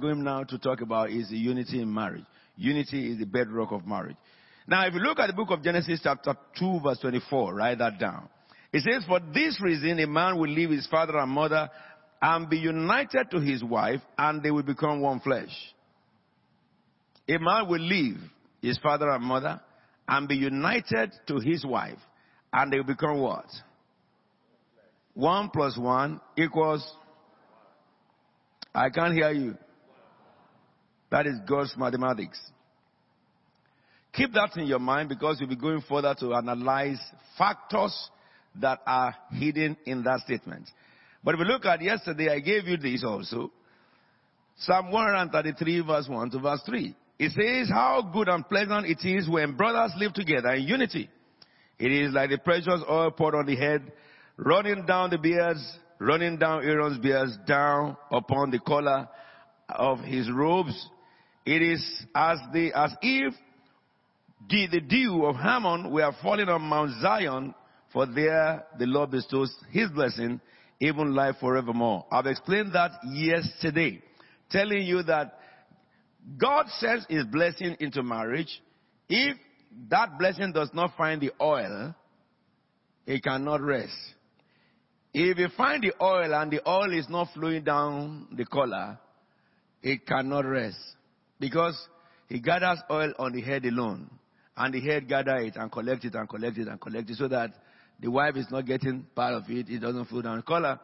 going 0.00 0.24
now 0.24 0.42
to 0.42 0.58
talk 0.58 0.80
about 0.80 1.10
is 1.10 1.28
the 1.28 1.36
unity 1.36 1.80
in 1.80 1.92
marriage. 1.92 2.24
Unity 2.56 3.12
is 3.12 3.18
the 3.18 3.26
bedrock 3.26 3.72
of 3.72 3.86
marriage. 3.86 4.16
Now, 4.66 4.86
if 4.86 4.94
you 4.94 5.00
look 5.00 5.18
at 5.18 5.26
the 5.26 5.34
book 5.34 5.50
of 5.50 5.62
Genesis, 5.62 6.00
chapter 6.02 6.34
2, 6.58 6.80
verse 6.82 6.98
24, 7.00 7.54
write 7.54 7.78
that 7.78 7.98
down. 7.98 8.28
It 8.72 8.82
says, 8.82 9.04
For 9.06 9.20
this 9.34 9.60
reason, 9.60 9.98
a 9.98 10.06
man 10.06 10.38
will 10.38 10.48
leave 10.48 10.70
his 10.70 10.86
father 10.86 11.18
and 11.18 11.30
mother 11.30 11.68
and 12.22 12.48
be 12.48 12.56
united 12.56 13.30
to 13.32 13.40
his 13.40 13.62
wife, 13.62 14.00
and 14.16 14.42
they 14.42 14.50
will 14.50 14.62
become 14.62 15.02
one 15.02 15.20
flesh. 15.20 15.50
A 17.28 17.38
man 17.38 17.68
will 17.68 17.80
leave 17.80 18.18
his 18.62 18.78
father 18.78 19.10
and 19.10 19.22
mother 19.22 19.60
and 20.08 20.26
be 20.26 20.36
united 20.36 21.12
to 21.26 21.38
his 21.38 21.66
wife, 21.66 21.98
and 22.52 22.72
they 22.72 22.78
will 22.78 22.84
become 22.84 23.18
what? 23.18 23.46
One 25.14 25.50
plus 25.50 25.76
one 25.76 26.20
equals. 26.38 26.88
I 28.74 28.88
can't 28.88 29.12
hear 29.12 29.32
you. 29.32 29.56
That 31.12 31.26
is 31.26 31.38
God's 31.46 31.74
mathematics. 31.76 32.40
Keep 34.14 34.32
that 34.32 34.56
in 34.56 34.66
your 34.66 34.78
mind 34.78 35.10
because 35.10 35.36
you'll 35.38 35.48
be 35.50 35.56
going 35.56 35.82
further 35.86 36.14
to 36.20 36.32
analyze 36.32 36.98
factors 37.36 37.94
that 38.60 38.80
are 38.86 39.14
hidden 39.30 39.76
in 39.84 40.02
that 40.04 40.20
statement. 40.20 40.70
But 41.22 41.34
if 41.34 41.40
you 41.40 41.44
look 41.44 41.66
at 41.66 41.82
yesterday, 41.82 42.30
I 42.30 42.40
gave 42.40 42.66
you 42.66 42.78
this 42.78 43.04
also. 43.04 43.52
Psalm 44.56 44.90
133 44.90 45.80
verse 45.82 46.08
1 46.08 46.30
to 46.30 46.38
verse 46.38 46.62
3. 46.64 46.96
It 47.18 47.32
says 47.32 47.68
how 47.68 48.10
good 48.10 48.28
and 48.28 48.48
pleasant 48.48 48.86
it 48.86 49.06
is 49.06 49.28
when 49.28 49.54
brothers 49.54 49.92
live 49.98 50.14
together 50.14 50.54
in 50.54 50.62
unity. 50.62 51.10
It 51.78 51.92
is 51.92 52.14
like 52.14 52.30
the 52.30 52.38
precious 52.38 52.80
oil 52.88 53.10
poured 53.10 53.34
on 53.34 53.44
the 53.44 53.56
head, 53.56 53.92
running 54.38 54.86
down 54.86 55.10
the 55.10 55.18
beards, 55.18 55.62
running 55.98 56.38
down 56.38 56.64
Aaron's 56.64 56.98
beards, 56.98 57.36
down 57.46 57.98
upon 58.10 58.50
the 58.50 58.60
collar 58.60 59.08
of 59.68 60.00
his 60.00 60.30
robes. 60.30 60.88
It 61.44 61.62
is 61.62 62.04
as 62.14 62.38
as 62.74 62.94
if 63.02 63.34
the, 64.48 64.66
the 64.70 64.80
dew 64.80 65.24
of 65.26 65.36
Hermon 65.36 65.90
were 65.90 66.12
falling 66.22 66.48
on 66.48 66.62
Mount 66.62 67.00
Zion, 67.00 67.54
for 67.92 68.06
there 68.06 68.64
the 68.78 68.86
Lord 68.86 69.10
bestows 69.10 69.54
his 69.70 69.90
blessing, 69.90 70.40
even 70.80 71.14
life 71.14 71.36
forevermore. 71.40 72.06
I've 72.10 72.26
explained 72.26 72.72
that 72.74 72.92
yesterday, 73.04 74.02
telling 74.50 74.82
you 74.82 75.02
that 75.04 75.38
God 76.38 76.66
sends 76.78 77.06
his 77.08 77.24
blessing 77.24 77.76
into 77.80 78.02
marriage. 78.02 78.60
If 79.08 79.36
that 79.90 80.18
blessing 80.18 80.52
does 80.52 80.70
not 80.72 80.96
find 80.96 81.20
the 81.20 81.32
oil, 81.40 81.94
it 83.06 83.22
cannot 83.22 83.60
rest. 83.60 83.96
If 85.12 85.38
you 85.38 85.48
find 85.56 85.82
the 85.82 85.92
oil 86.02 86.34
and 86.34 86.50
the 86.50 86.66
oil 86.68 86.92
is 86.96 87.08
not 87.08 87.28
flowing 87.34 87.64
down 87.64 88.28
the 88.36 88.46
collar, 88.46 88.98
it 89.82 90.06
cannot 90.06 90.46
rest. 90.46 90.78
Because 91.42 91.76
he 92.28 92.38
gathers 92.38 92.78
oil 92.88 93.12
on 93.18 93.32
the 93.32 93.40
head 93.40 93.64
alone. 93.64 94.08
And 94.56 94.72
the 94.72 94.80
head 94.80 95.08
gather 95.08 95.38
it 95.38 95.56
and 95.56 95.72
collect 95.72 96.04
it 96.04 96.14
and 96.14 96.28
collect 96.28 96.56
it 96.56 96.68
and 96.68 96.80
collect 96.80 97.10
it 97.10 97.16
so 97.16 97.26
that 97.26 97.50
the 97.98 98.08
wife 98.08 98.36
is 98.36 98.46
not 98.52 98.64
getting 98.64 99.04
part 99.16 99.34
of 99.34 99.42
it. 99.48 99.68
It 99.68 99.80
doesn't 99.80 100.04
flow 100.04 100.22
down 100.22 100.36
the 100.36 100.42
collar. 100.44 100.78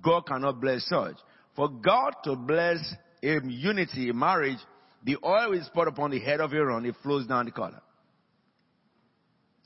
God 0.00 0.24
cannot 0.24 0.60
bless 0.60 0.86
such. 0.88 1.16
For 1.56 1.68
God 1.68 2.12
to 2.22 2.36
bless 2.36 2.78
a 3.24 3.40
unity, 3.44 4.08
a 4.08 4.14
marriage, 4.14 4.58
the 5.02 5.16
oil 5.24 5.52
is 5.52 5.68
poured 5.74 5.88
upon 5.88 6.12
the 6.12 6.20
head 6.20 6.40
of 6.40 6.52
Aaron. 6.52 6.86
It 6.86 6.94
flows 7.02 7.26
down 7.26 7.46
the 7.46 7.50
collar. 7.50 7.80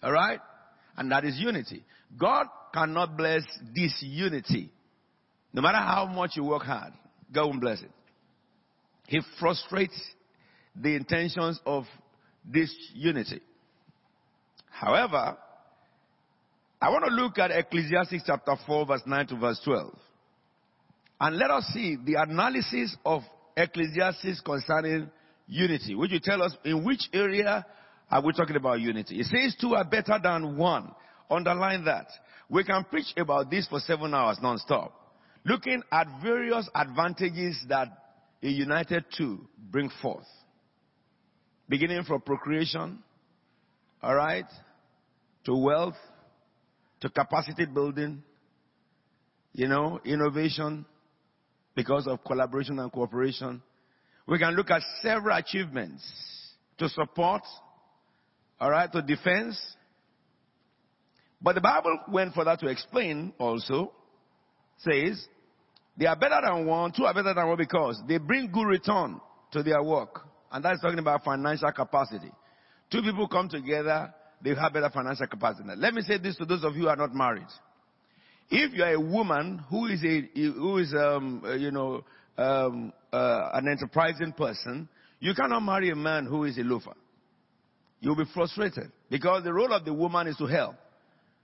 Alright? 0.03 0.41
And 0.97 1.13
that 1.13 1.27
is 1.27 1.39
unity. 1.39 1.85
God 2.19 2.47
cannot 2.73 3.19
bless 3.19 3.43
disunity. 3.75 4.73
No 5.53 5.61
matter 5.61 5.77
how 5.77 6.07
much 6.07 6.37
you 6.37 6.45
work 6.45 6.63
hard, 6.63 6.95
God 7.35 7.49
won't 7.49 7.61
bless 7.61 7.83
it. 7.83 7.91
He 9.09 9.21
frustrates 9.39 9.99
the 10.81 10.95
intentions 10.95 11.61
of 11.67 11.85
this 12.45 12.75
unity. 12.95 13.41
However, 14.71 15.37
I 16.81 16.91
want 16.91 17.05
to 17.07 17.11
look 17.11 17.39
at 17.39 17.51
Ecclesiastes 17.51 18.23
chapter 18.27 18.55
4 18.67 18.87
verse 18.87 19.03
9 19.07 19.27
to 19.29 19.37
verse 19.37 19.61
12. 19.65 19.93
And 21.21 21.37
let 21.37 21.51
us 21.51 21.65
see 21.75 21.97
the 21.97 22.15
analysis 22.15 22.97
of 23.05 23.23
Ecclesiastes 23.57 24.41
concerning 24.45 25.11
unity, 25.49 25.95
Would 25.95 26.13
you 26.13 26.21
tell 26.21 26.43
us 26.43 26.55
in 26.65 26.85
which 26.85 27.09
area 27.13 27.67
are 28.11 28.23
we 28.23 28.33
talking 28.33 28.57
about 28.57 28.81
unity. 28.81 29.21
It 29.21 29.27
says 29.27 29.57
two 29.61 29.75
are 29.75 29.85
better 29.85 30.19
than 30.23 30.57
one. 30.57 30.93
Underline 31.31 31.85
that. 31.85 32.07
We 32.49 32.65
can 32.65 32.85
preach 32.85 33.13
about 33.17 33.51
this 33.51 33.67
for 33.69 33.81
seven 33.81 34.15
hours 34.15 34.39
non-stop. 34.41 34.95
Looking 35.45 35.83
at 35.93 36.07
various 36.23 36.69
advantages 36.75 37.59
that 37.69 37.89
a 38.43 38.49
united 38.49 39.05
two 39.17 39.47
bring 39.71 39.91
forth 40.01 40.27
beginning 41.69 42.03
from 42.05 42.21
procreation, 42.23 42.99
all 44.03 44.15
right, 44.15 44.47
to 45.45 45.55
wealth, 45.55 45.97
to 47.01 47.09
capacity 47.09 47.67
building, 47.67 48.23
you 49.53 49.69
know, 49.69 50.01
innovation 50.05 50.85
because 51.75 52.07
of 52.07 52.23
collaboration 52.25 52.79
and 52.79 52.91
cooperation. 52.91 53.63
We 54.27 54.39
can 54.39 54.55
look 54.55 54.71
at 54.71 54.83
several 55.03 55.37
achievements 55.37 56.03
to 56.79 56.89
support, 56.89 57.43
all 58.61 58.71
right, 58.71 58.91
to 58.93 59.03
defense. 59.03 59.59
But 61.41 61.55
the 61.55 61.61
Bible 61.61 61.99
went 62.11 62.35
for 62.35 62.45
that 62.45 62.61
to 62.61 62.67
explain 62.67 63.33
also, 63.39 63.93
says, 64.79 65.25
they 65.97 66.07
are 66.07 66.17
better 66.17 66.41
than 66.45 66.67
one, 66.67 66.93
two 66.93 67.05
are 67.05 67.15
better 67.15 67.35
than 67.35 67.49
one 67.49 67.57
because 67.57 68.01
they 68.07 68.19
bring 68.19 68.51
good 68.53 68.67
return 68.67 69.21
to 69.53 69.63
their 69.63 69.83
work. 69.83 70.28
And 70.51 70.65
that's 70.65 70.81
talking 70.81 70.99
about 70.99 71.25
financial 71.25 71.71
capacity. 71.73 72.31
Two 72.91 73.03
people 73.03 73.29
come 73.29 73.49
together, 73.49 74.13
they 74.43 74.55
have 74.55 74.73
better 74.73 74.91
financial 74.91 75.27
capacity. 75.27 75.65
Now, 75.67 75.75
let 75.75 75.95
me 75.95 76.03
say 76.03 76.19
this 76.19 76.37
to 76.37 76.45
those 76.45 76.65
of 76.65 76.75
you 76.75 76.83
who 76.83 76.89
are 76.89 76.97
not 76.97 77.15
married. 77.15 77.47
If 78.51 78.73
you 78.73 78.83
are 78.83 78.95
a 78.95 79.01
woman 79.01 79.63
who 79.69 79.87
is 79.87 80.03
a, 80.03 80.23
who 80.35 80.79
is, 80.79 80.95
um, 80.95 81.43
uh, 81.45 81.55
you 81.55 81.71
know, 81.71 82.03
um, 82.39 82.93
uh, 83.13 83.51
an 83.53 83.69
enterprising 83.69 84.33
person, 84.33 84.89
you 85.21 85.35
cannot 85.35 85.61
marry 85.61 85.91
a 85.91 85.97
man 85.97 86.25
who 86.25 86.45
is 86.45 86.57
a 86.57 86.63
loafer. 86.63 86.95
You'll 88.01 88.17
be 88.17 88.25
frustrated 88.33 88.91
because 89.11 89.45
the 89.45 89.53
role 89.53 89.73
of 89.73 89.85
the 89.85 89.93
woman 89.93 90.29
is 90.29 90.37
to 90.37 90.47
help. 90.47 90.77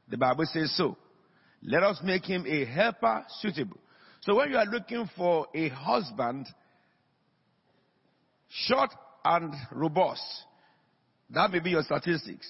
The 0.09 0.17
Bible 0.17 0.45
says 0.47 0.75
so. 0.77 0.97
Let 1.63 1.83
us 1.83 2.01
make 2.05 2.25
him 2.25 2.45
a 2.47 2.65
helper 2.65 3.25
suitable. 3.41 3.79
So 4.21 4.37
when 4.37 4.51
you 4.51 4.57
are 4.57 4.67
looking 4.67 5.09
for 5.17 5.49
a 5.55 5.69
husband, 5.71 6.47
short 8.55 8.91
and 9.25 9.53
robust. 9.73 10.23
That 11.31 11.51
may 11.51 11.61
be 11.61 11.71
your 11.71 11.83
statistics. 11.83 12.47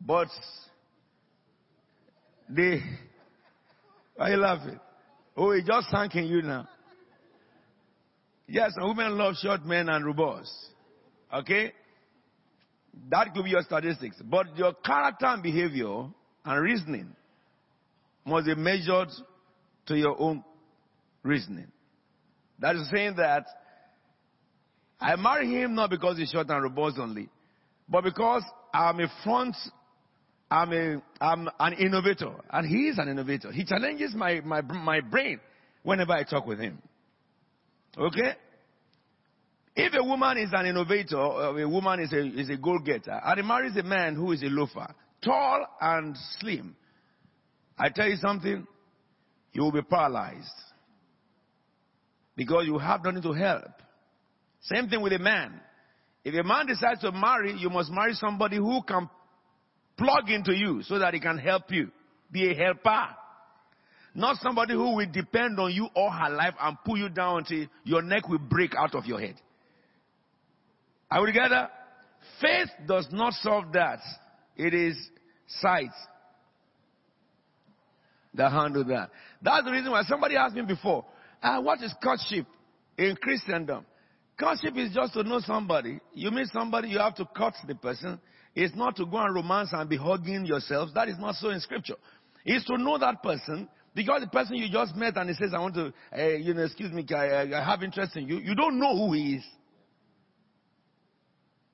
But 0.00 0.28
they, 2.48 2.80
why 4.16 4.28
are 4.28 4.30
you 4.30 4.36
laughing? 4.36 4.80
Oh, 5.36 5.50
it 5.50 5.66
just 5.66 5.90
sank 5.90 6.14
in 6.16 6.24
you 6.24 6.42
now. 6.42 6.68
Yes, 8.46 8.72
women 8.78 9.16
love 9.18 9.34
short 9.36 9.64
men 9.64 9.88
and 9.88 10.04
robust. 10.04 10.52
Okay? 11.32 11.72
That 13.10 13.34
could 13.34 13.44
be 13.44 13.50
your 13.50 13.62
statistics. 13.62 14.16
But 14.24 14.56
your 14.56 14.72
character 14.72 15.26
and 15.26 15.42
behavior 15.42 16.06
and 16.44 16.62
reasoning 16.62 17.14
must 18.24 18.46
be 18.46 18.54
measured 18.54 19.10
to 19.86 19.96
your 19.96 20.20
own 20.20 20.42
reasoning. 21.22 21.70
That 22.58 22.76
is 22.76 22.88
saying 22.90 23.16
that 23.16 23.46
I 25.00 25.16
marry 25.16 25.48
him 25.48 25.74
not 25.74 25.90
because 25.90 26.18
he's 26.18 26.30
short 26.30 26.48
and 26.50 26.62
robust 26.62 26.98
only, 26.98 27.28
but 27.88 28.04
because 28.04 28.42
I'm 28.72 29.00
a 29.00 29.08
front, 29.24 29.56
I'm 30.50 30.72
a, 30.72 31.02
I'm 31.20 31.48
an 31.58 31.74
innovator, 31.74 32.32
and 32.50 32.66
he 32.66 32.88
is 32.88 32.98
an 32.98 33.08
innovator. 33.08 33.52
He 33.52 33.64
challenges 33.64 34.14
my, 34.14 34.40
my, 34.40 34.60
my 34.60 35.00
brain 35.00 35.40
whenever 35.82 36.12
I 36.12 36.24
talk 36.24 36.46
with 36.46 36.58
him. 36.58 36.82
Okay? 37.96 38.32
If 39.76 39.94
a 39.94 40.02
woman 40.02 40.38
is 40.38 40.50
an 40.52 40.66
innovator, 40.66 41.16
a 41.16 41.68
woman 41.68 42.00
is 42.00 42.12
a, 42.12 42.26
is 42.26 42.50
a 42.50 42.56
goal 42.56 42.80
getter, 42.84 43.20
and 43.24 43.40
he 43.40 43.46
marries 43.46 43.76
a 43.76 43.84
man 43.84 44.16
who 44.16 44.32
is 44.32 44.42
a 44.42 44.46
loafer, 44.46 44.92
tall 45.24 45.64
and 45.80 46.16
slim, 46.40 46.74
I 47.78 47.90
tell 47.90 48.08
you 48.08 48.16
something, 48.16 48.66
you 49.52 49.62
will 49.62 49.72
be 49.72 49.82
paralyzed. 49.82 50.50
Because 52.34 52.66
you 52.66 52.78
have 52.78 53.04
nothing 53.04 53.22
to 53.22 53.32
help. 53.32 53.70
Same 54.72 54.88
thing 54.88 55.00
with 55.00 55.12
a 55.12 55.18
man. 55.18 55.60
If 56.24 56.34
a 56.34 56.46
man 56.46 56.66
decides 56.66 57.00
to 57.00 57.12
marry, 57.12 57.54
you 57.54 57.70
must 57.70 57.90
marry 57.90 58.14
somebody 58.14 58.56
who 58.56 58.82
can 58.82 59.08
plug 59.96 60.28
into 60.28 60.52
you 60.52 60.82
so 60.82 60.98
that 60.98 61.14
he 61.14 61.20
can 61.20 61.38
help 61.38 61.70
you. 61.70 61.90
Be 62.30 62.50
a 62.50 62.54
helper. 62.54 63.06
Not 64.14 64.36
somebody 64.42 64.74
who 64.74 64.96
will 64.96 65.10
depend 65.10 65.58
on 65.58 65.72
you 65.72 65.88
all 65.94 66.10
her 66.10 66.30
life 66.30 66.54
and 66.60 66.76
pull 66.84 66.98
you 66.98 67.08
down 67.08 67.38
until 67.38 67.66
your 67.84 68.02
neck 68.02 68.28
will 68.28 68.38
break 68.38 68.74
out 68.74 68.94
of 68.94 69.06
your 69.06 69.20
head. 69.20 69.36
Are 71.10 71.22
we 71.22 71.28
together? 71.28 71.68
Faith 72.40 72.68
does 72.86 73.08
not 73.12 73.32
solve 73.34 73.72
that. 73.72 74.00
It 74.56 74.74
is 74.74 74.96
sight 75.46 75.90
that 78.34 78.52
handle 78.52 78.84
that. 78.84 79.10
That's 79.40 79.64
the 79.64 79.70
reason 79.70 79.90
why 79.90 80.02
somebody 80.02 80.36
asked 80.36 80.54
me 80.54 80.62
before, 80.62 81.06
uh, 81.42 81.60
what 81.60 81.82
is 81.82 81.94
courtship? 82.02 82.46
in 82.98 83.16
Christendom. 83.16 83.86
Courtship 84.38 84.76
is 84.76 84.94
just 84.94 85.14
to 85.14 85.24
know 85.24 85.40
somebody. 85.40 85.98
You 86.14 86.30
meet 86.30 86.46
somebody, 86.52 86.88
you 86.88 86.98
have 86.98 87.16
to 87.16 87.26
cut 87.36 87.54
the 87.66 87.74
person. 87.74 88.20
It's 88.54 88.74
not 88.74 88.96
to 88.96 89.06
go 89.06 89.18
and 89.18 89.34
romance 89.34 89.70
and 89.72 89.88
be 89.88 89.96
hugging 89.96 90.46
yourselves. 90.46 90.92
That 90.94 91.08
is 91.08 91.18
not 91.18 91.34
so 91.34 91.50
in 91.50 91.60
scripture. 91.60 91.96
It's 92.44 92.64
to 92.66 92.78
know 92.78 92.98
that 92.98 93.22
person 93.22 93.68
because 93.94 94.20
the 94.20 94.28
person 94.28 94.56
you 94.56 94.68
just 94.70 94.94
met 94.94 95.16
and 95.16 95.28
he 95.28 95.34
says, 95.34 95.52
I 95.54 95.58
want 95.58 95.74
to, 95.74 95.92
uh, 96.16 96.24
you 96.36 96.54
know, 96.54 96.62
excuse 96.62 96.92
me, 96.92 97.04
I, 97.10 97.52
I 97.52 97.64
have 97.64 97.82
interest 97.82 98.16
in 98.16 98.28
you. 98.28 98.38
You 98.38 98.54
don't 98.54 98.78
know 98.78 98.96
who 98.96 99.12
he 99.12 99.34
is. 99.34 99.44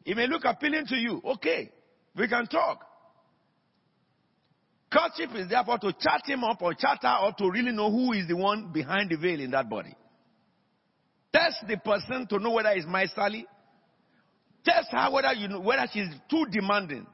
He 0.05 0.15
may 0.15 0.27
look 0.27 0.45
appealing 0.45 0.87
to 0.87 0.97
you. 0.97 1.21
Okay, 1.25 1.71
we 2.17 2.29
can 2.29 2.47
talk. 2.47 2.81
Courtship 4.91 5.35
is 5.35 5.49
therefore 5.49 5.79
to 5.79 5.93
chat 5.93 6.23
him 6.25 6.45
up 6.45 6.63
or 6.63 6.73
chat 6.73 6.99
her 7.03 7.19
or 7.25 7.33
to 7.33 7.51
really 7.51 7.73
know 7.73 7.91
who 7.91 8.13
is 8.13 8.27
the 8.29 8.37
one 8.37 8.73
behind 8.73 9.11
the 9.11 9.17
veil 9.17 9.41
in 9.41 9.51
that 9.51 9.69
body. 9.69 9.95
Test 11.35 11.67
the 11.67 11.77
person 11.79 12.29
to 12.29 12.39
know 12.39 12.53
whether 12.53 12.71
it's 12.71 12.87
my 12.87 13.07
Sally. 13.07 13.45
Test 14.65 14.89
her 14.93 15.11
whether 15.11 15.33
you 15.33 15.49
know 15.49 15.59
whether 15.59 15.85
she's 15.93 16.09
too 16.31 16.47
demanding. 16.51 17.07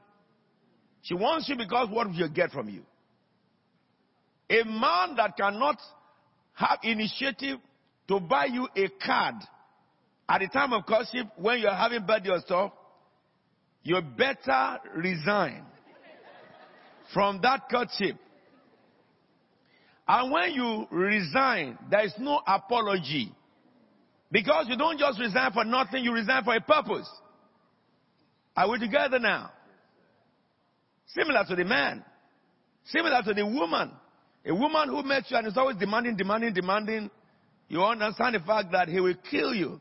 She 1.01 1.15
wants 1.15 1.49
you 1.49 1.57
because 1.57 1.89
what 1.89 2.07
will 2.07 2.15
you 2.15 2.29
get 2.29 2.51
from 2.51 2.69
you? 2.69 2.83
A 4.51 4.63
man 4.63 5.15
that 5.17 5.35
cannot 5.35 5.77
have 6.53 6.77
initiative 6.83 7.57
to 8.07 8.19
buy 8.19 8.45
you 8.45 8.67
a 8.75 8.89
card 9.03 9.35
at 10.29 10.39
the 10.39 10.47
time 10.47 10.73
of 10.73 10.85
courtship 10.85 11.27
when 11.37 11.59
you're 11.59 11.73
having 11.73 12.05
birthday 12.05 12.29
or 12.29 12.39
stuff, 12.41 12.73
you 13.83 13.99
better 14.17 14.77
resign 14.95 15.63
from 17.11 17.39
that 17.41 17.63
courtship. 17.71 18.17
And 20.07 20.31
when 20.31 20.51
you 20.51 20.87
resign, 20.91 21.79
there 21.89 22.05
is 22.05 22.13
no 22.19 22.39
apology. 22.45 23.33
Because 24.31 24.67
you 24.69 24.77
don't 24.77 24.97
just 24.97 25.19
resign 25.19 25.51
for 25.51 25.65
nothing, 25.65 26.03
you 26.03 26.13
resign 26.13 26.43
for 26.43 26.55
a 26.55 26.61
purpose. 26.61 27.09
Are 28.55 28.69
we 28.69 28.79
together 28.79 29.19
now? 29.19 29.51
Similar 31.07 31.43
to 31.49 31.55
the 31.55 31.65
man. 31.65 32.03
Similar 32.85 33.21
to 33.23 33.33
the 33.33 33.45
woman. 33.45 33.91
A 34.45 34.55
woman 34.55 34.89
who 34.89 35.03
met 35.03 35.29
you 35.29 35.37
and 35.37 35.47
is 35.47 35.57
always 35.57 35.77
demanding, 35.77 36.15
demanding, 36.15 36.53
demanding, 36.53 37.11
you 37.67 37.83
understand 37.83 38.35
the 38.35 38.39
fact 38.39 38.71
that 38.71 38.87
he 38.87 38.99
will 38.99 39.15
kill 39.29 39.53
you. 39.53 39.79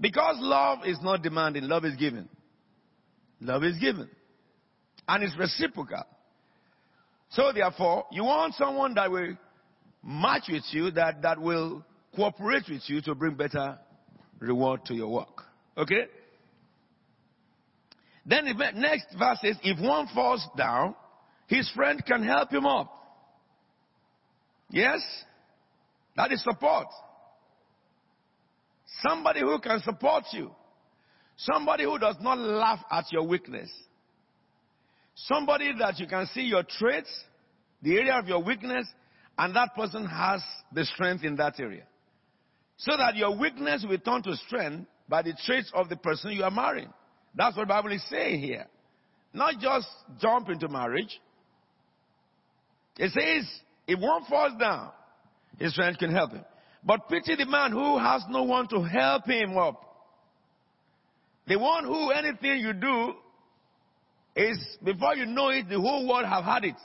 Because 0.00 0.36
love 0.40 0.80
is 0.86 0.98
not 1.02 1.22
demanding, 1.22 1.64
love 1.64 1.84
is 1.84 1.94
given. 1.96 2.28
Love 3.40 3.62
is 3.64 3.76
given. 3.78 4.08
And 5.06 5.22
it's 5.22 5.36
reciprocal. 5.38 6.04
So 7.30 7.52
therefore, 7.52 8.06
you 8.10 8.24
want 8.24 8.54
someone 8.54 8.94
that 8.94 9.10
will 9.10 9.36
match 10.02 10.44
with 10.48 10.64
you, 10.70 10.90
that, 10.92 11.22
that 11.22 11.40
will 11.40 11.84
cooperate 12.14 12.64
with 12.68 12.82
you 12.86 13.00
to 13.02 13.14
bring 13.14 13.34
better 13.34 13.78
reward 14.38 14.84
to 14.86 14.94
your 14.94 15.08
work. 15.08 15.42
Okay? 15.76 16.06
Then 18.26 18.46
the 18.46 18.70
next 18.74 19.06
verse 19.18 19.38
says, 19.42 19.56
if 19.62 19.78
one 19.80 20.08
falls 20.14 20.46
down, 20.56 20.94
his 21.46 21.70
friend 21.74 22.02
can 22.06 22.22
help 22.22 22.50
him 22.50 22.66
up. 22.66 22.90
Yes? 24.70 25.00
That 26.16 26.32
is 26.32 26.42
support. 26.42 26.86
Somebody 29.06 29.40
who 29.40 29.58
can 29.58 29.80
support 29.80 30.24
you. 30.32 30.50
Somebody 31.36 31.84
who 31.84 31.98
does 31.98 32.16
not 32.20 32.38
laugh 32.38 32.80
at 32.90 33.04
your 33.12 33.26
weakness. 33.26 33.70
Somebody 35.16 35.72
that 35.78 35.98
you 35.98 36.06
can 36.06 36.26
see 36.32 36.42
your 36.42 36.62
traits, 36.62 37.10
the 37.82 37.96
area 37.96 38.18
of 38.18 38.26
your 38.26 38.42
weakness, 38.42 38.86
and 39.36 39.54
that 39.54 39.74
person 39.74 40.06
has 40.06 40.40
the 40.72 40.84
strength 40.84 41.24
in 41.24 41.36
that 41.36 41.58
area. 41.58 41.84
So 42.76 42.96
that 42.96 43.16
your 43.16 43.36
weakness 43.36 43.84
will 43.88 43.98
turn 43.98 44.22
to 44.22 44.36
strength 44.46 44.86
by 45.08 45.22
the 45.22 45.34
traits 45.46 45.70
of 45.74 45.88
the 45.88 45.96
person 45.96 46.32
you 46.32 46.44
are 46.44 46.50
marrying. 46.50 46.92
That's 47.34 47.56
what 47.56 47.64
the 47.64 47.74
Bible 47.74 47.92
is 47.92 48.04
saying 48.08 48.40
here. 48.40 48.66
Not 49.32 49.58
just 49.60 49.86
jump 50.20 50.48
into 50.48 50.68
marriage. 50.68 51.20
It 52.96 53.10
says, 53.10 53.48
if 53.86 53.98
one 53.98 54.24
falls 54.24 54.52
down, 54.58 54.90
his 55.58 55.74
friend 55.74 55.98
can 55.98 56.10
help 56.10 56.32
him. 56.32 56.44
But 56.84 57.08
pity 57.08 57.34
the 57.36 57.46
man 57.46 57.72
who 57.72 57.98
has 57.98 58.22
no 58.28 58.44
one 58.44 58.68
to 58.68 58.82
help 58.82 59.26
him 59.26 59.56
up. 59.56 59.80
The 61.46 61.58
one 61.58 61.84
who 61.84 62.10
anything 62.10 62.58
you 62.58 62.72
do 62.72 63.14
is 64.36 64.58
before 64.82 65.14
you 65.14 65.26
know 65.26 65.48
it, 65.48 65.68
the 65.68 65.80
whole 65.80 66.08
world 66.08 66.26
have 66.26 66.44
had 66.44 66.64
it. 66.64 66.76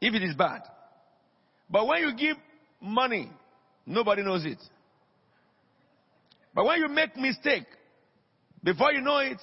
If 0.00 0.14
it 0.14 0.22
is 0.22 0.34
bad. 0.34 0.60
But 1.70 1.86
when 1.86 2.02
you 2.02 2.14
give 2.14 2.36
money, 2.80 3.30
nobody 3.86 4.22
knows 4.22 4.44
it. 4.44 4.58
But 6.54 6.64
when 6.64 6.80
you 6.80 6.88
make 6.88 7.16
mistake, 7.16 7.66
before 8.62 8.92
you 8.92 9.00
know 9.00 9.18
it, 9.18 9.38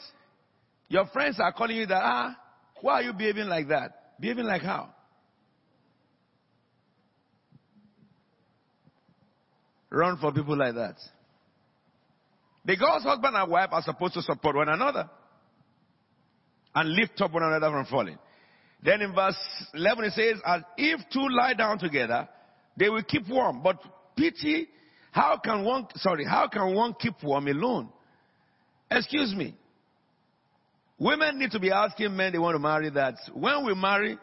your 0.89 1.05
friends 1.07 1.39
are 1.39 1.53
calling 1.53 1.77
you 1.77 1.85
that, 1.85 2.01
ah, 2.03 2.35
why 2.81 2.95
are 2.95 3.03
you 3.03 3.13
behaving 3.13 3.47
like 3.47 3.69
that? 3.69 4.19
Behaving 4.19 4.45
like 4.45 4.61
how? 4.61 4.89
Run 9.89 10.17
for 10.17 10.31
people 10.31 10.57
like 10.57 10.73
that. 10.73 10.95
The 12.65 12.73
Because 12.73 13.03
husband 13.03 13.35
and 13.35 13.51
wife 13.51 13.69
are 13.71 13.83
supposed 13.83 14.15
to 14.15 14.21
support 14.21 14.55
one 14.55 14.69
another 14.69 15.09
and 16.73 16.89
lift 16.89 17.21
up 17.21 17.31
one 17.31 17.43
another 17.43 17.69
from 17.69 17.85
falling. 17.85 18.17
Then 18.83 19.01
in 19.01 19.13
verse 19.13 19.37
11 19.73 20.03
it 20.05 20.13
says, 20.13 20.41
as 20.45 20.61
if 20.77 20.99
two 21.11 21.27
lie 21.29 21.53
down 21.53 21.77
together, 21.77 22.27
they 22.75 22.89
will 22.89 23.03
keep 23.03 23.29
warm. 23.29 23.61
But 23.61 23.79
pity, 24.15 24.67
how 25.11 25.39
can 25.43 25.63
one, 25.63 25.87
sorry, 25.95 26.25
how 26.25 26.47
can 26.47 26.73
one 26.73 26.95
keep 26.99 27.21
warm 27.23 27.47
alone? 27.47 27.89
Excuse 28.89 29.33
me. 29.35 29.55
Women 30.97 31.39
need 31.39 31.51
to 31.51 31.59
be 31.59 31.71
asking 31.71 32.15
men 32.15 32.31
they 32.31 32.39
want 32.39 32.55
to 32.55 32.59
marry 32.59 32.89
that 32.91 33.15
when 33.33 33.65
we 33.65 33.73
marry, 33.75 34.17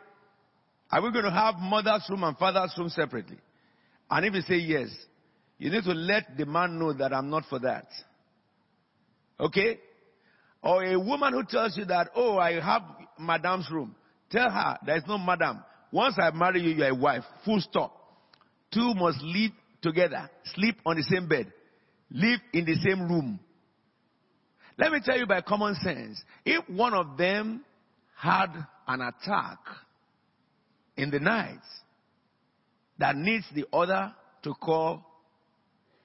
are 0.91 1.03
we 1.03 1.13
going 1.13 1.25
to 1.25 1.31
have 1.31 1.57
mother's 1.59 2.07
room 2.09 2.25
and 2.25 2.37
father's 2.37 2.73
room 2.79 2.89
separately? 2.89 3.39
And 4.11 4.27
if 4.27 4.35
you 4.35 4.41
say 4.43 4.57
yes, 4.57 4.89
you 5.59 5.71
need 5.71 5.85
to 5.85 5.93
let 5.93 6.37
the 6.37 6.47
man 6.47 6.79
know 6.79 6.93
that 6.93 7.13
I'm 7.13 7.31
not 7.31 7.45
for 7.49 7.59
that. 7.61 7.87
Okay? 9.39 9.79
Or 10.63 10.85
a 10.85 10.99
woman 10.99 11.33
who 11.33 11.45
tells 11.45 11.77
you 11.77 11.85
that, 11.87 12.11
oh, 12.15 12.39
I 12.39 12.61
have 12.61 12.83
madam's 13.19 13.71
room. 13.71 13.95
Tell 14.31 14.51
her 14.51 14.79
there 14.85 14.97
is 14.97 15.05
no 15.07 15.19
madam. 15.19 15.63
Once 15.93 16.17
I 16.19 16.31
marry 16.31 16.61
you, 16.61 16.71
you're 16.71 16.89
a 16.89 16.95
wife. 16.95 17.25
Full 17.45 17.61
stop. 17.61 17.95
Two 18.73 18.95
must 18.95 19.21
live 19.23 19.51
together, 19.83 20.31
sleep 20.55 20.77
on 20.85 20.97
the 20.97 21.03
same 21.03 21.29
bed, 21.29 21.53
live 22.11 22.41
in 22.53 22.65
the 22.65 22.75
same 22.77 23.09
room. 23.09 23.41
Let 24.79 24.93
me 24.93 25.01
tell 25.05 25.19
you 25.19 25.27
by 25.27 25.41
common 25.43 25.75
sense, 25.77 26.23
if 26.45 26.69
one 26.69 26.95
of 26.95 27.17
them 27.17 27.65
had 28.17 28.49
an 28.87 29.01
attack 29.01 29.59
in 30.97 31.11
the 31.11 31.21
night 31.21 31.61
that 32.99 33.17
needs 33.17 33.45
the 33.55 33.67
other 33.73 34.15
to 34.43 34.55
call 34.55 35.05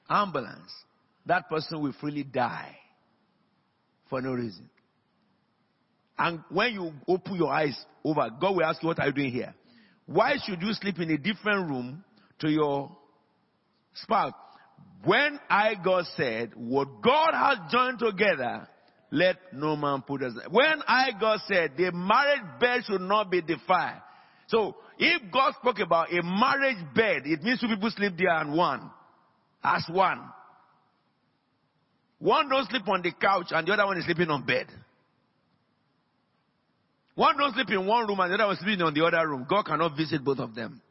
ambulance, 0.10 0.72
that 1.26 1.50
person 1.50 1.82
will 1.82 1.94
freely 2.00 2.24
die 2.24 2.76
for 4.10 4.22
no 4.22 4.32
reason. 4.32 4.70
And 6.18 6.42
when 6.50 6.74
you 6.74 6.94
open 7.08 7.36
your 7.36 7.52
eyes 7.52 7.78
over, 8.04 8.30
God 8.40 8.56
will 8.56 8.64
ask 8.64 8.82
you, 8.82 8.88
what 8.88 9.00
are 9.00 9.08
you 9.08 9.14
doing 9.14 9.32
here? 9.32 9.54
Why 10.06 10.36
should 10.46 10.62
you 10.62 10.72
sleep 10.74 11.00
in 11.00 11.10
a 11.12 11.18
different 11.18 11.70
room 11.70 12.04
to 12.40 12.50
your 12.50 12.96
spouse? 13.96 14.34
When 15.04 15.40
I, 15.50 15.76
God 15.84 16.06
said, 16.18 16.52
what 16.56 17.02
God 17.02 17.34
has 17.34 17.72
joined 17.72 18.00
together, 18.00 18.68
let 19.12 19.38
no 19.54 19.76
man 19.76 20.02
put 20.02 20.24
us. 20.24 20.34
When 20.50 20.82
I, 20.88 21.12
God 21.20 21.40
said, 21.48 21.72
the 21.78 21.92
marriage 21.92 22.60
bed 22.60 22.82
should 22.86 23.02
not 23.02 23.30
be 23.30 23.42
defiled. 23.42 24.02
So, 24.48 24.76
if 24.98 25.22
God 25.32 25.54
spoke 25.60 25.80
about 25.80 26.12
a 26.12 26.22
marriage 26.24 26.84
bed, 26.96 27.24
it 27.26 27.42
means 27.44 27.60
two 27.60 27.68
people 27.68 27.90
sleep 27.92 28.14
there 28.18 28.30
and 28.30 28.54
one. 28.54 28.90
As 29.64 29.84
one. 29.90 30.22
One 32.20 32.50
don't 32.50 32.70
sleep 32.70 32.88
on 32.88 33.02
the 33.02 33.12
couch 33.12 33.48
and 33.52 33.68
the 33.68 33.74
other 33.74 33.86
one 33.86 33.98
is 33.98 34.06
sleeping 34.06 34.30
on 34.30 34.46
bed. 34.46 34.68
One 37.16 37.38
don't 37.38 37.54
sleep 37.54 37.70
in 37.70 37.86
one 37.86 38.08
room 38.08 38.20
and 38.20 38.32
the 38.32 38.36
other 38.36 38.46
one 38.48 38.56
is 38.56 38.62
sleeping 38.62 38.82
on 38.84 38.94
the 38.94 39.06
other 39.06 39.28
room. 39.28 39.46
God 39.50 39.66
cannot 39.66 39.96
visit 39.96 40.24
both 40.24 40.40
of 40.40 40.56
them. 40.56 40.82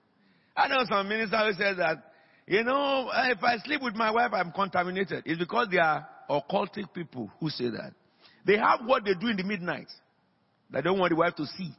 I 0.57 0.69
know 0.69 0.85
some 0.89 1.09
minister 1.09 1.37
who 1.39 1.53
says 1.53 1.77
that, 1.79 2.14
you 2.47 2.63
know, 2.63 3.09
eh, 3.09 3.33
if 3.33 3.43
I 3.43 3.57
sleep 3.59 3.83
with 3.83 3.95
my 3.95 4.11
wife, 4.11 4.31
I'm 4.33 4.53
contaminated. 4.53 5.23
It's 5.25 5.39
because 5.39 5.69
they 5.71 5.79
are 5.79 6.07
occultic 6.29 6.93
people 6.93 7.31
who 7.41 7.49
say 7.49 7.71
that. 7.71 7.93
They 8.47 8.59
have 8.59 8.81
what 8.85 9.05
they 9.05 9.15
do 9.15 9.29
in 9.29 9.37
the 9.37 9.45
midnight. 9.45 9.89
They 10.71 10.83
don't 10.83 10.99
want 10.99 11.11
the 11.11 11.17
wife 11.17 11.35
to 11.37 11.47
see. 11.47 11.73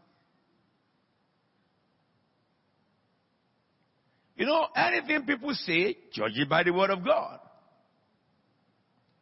You 4.36 4.46
know, 4.46 4.68
anything 4.76 5.24
people 5.24 5.54
say, 5.54 5.98
judge 6.12 6.34
it 6.36 6.50
by 6.50 6.64
the 6.64 6.72
word 6.72 6.90
of 6.90 7.06
God. 7.06 7.40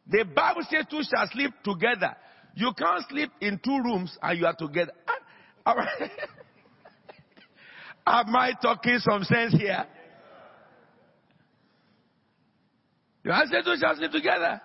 The 0.06 0.24
Bible 0.24 0.62
says 0.70 0.84
two 0.90 1.02
shall 1.02 1.28
sleep 1.32 1.52
together. 1.62 2.16
You 2.54 2.72
can't 2.76 3.04
sleep 3.08 3.30
in 3.40 3.60
two 3.62 3.78
rooms 3.84 4.16
and 4.22 4.38
you 4.38 4.46
are 4.46 4.54
together. 4.54 4.92
Ah, 5.66 5.86
am 8.20 8.36
I 8.36 8.52
talking 8.60 8.98
some 8.98 9.24
sense 9.24 9.54
here? 9.54 9.86
Said, 13.24 13.64
two 13.64 13.76
shall 13.80 13.96
sleep 13.96 14.12
together. 14.12 14.60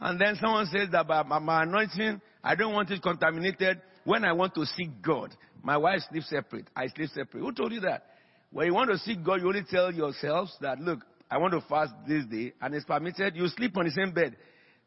And 0.00 0.20
then 0.20 0.36
someone 0.40 0.66
says 0.66 0.88
that 0.92 1.06
by 1.06 1.22
my 1.22 1.64
anointing, 1.64 2.20
I 2.42 2.54
don't 2.54 2.72
want 2.72 2.90
it 2.90 3.02
contaminated. 3.02 3.80
When 4.04 4.24
I 4.24 4.32
want 4.32 4.54
to 4.54 4.64
seek 4.64 5.02
God, 5.02 5.34
my 5.62 5.76
wife 5.76 6.00
sleeps 6.10 6.30
separate. 6.30 6.68
I 6.74 6.86
sleep 6.86 7.10
separate. 7.10 7.40
Who 7.40 7.52
told 7.52 7.72
you 7.72 7.80
that? 7.80 8.06
When 8.50 8.66
you 8.66 8.74
want 8.74 8.90
to 8.90 8.98
seek 8.98 9.22
God, 9.22 9.42
you 9.42 9.48
only 9.48 9.64
tell 9.68 9.92
yourselves 9.92 10.56
that, 10.60 10.80
look, 10.80 11.00
I 11.30 11.38
want 11.38 11.52
to 11.52 11.60
fast 11.68 11.92
this 12.08 12.24
day, 12.26 12.52
and 12.60 12.74
it's 12.74 12.84
permitted. 12.84 13.36
You 13.36 13.46
sleep 13.48 13.76
on 13.76 13.84
the 13.84 13.90
same 13.90 14.12
bed. 14.12 14.36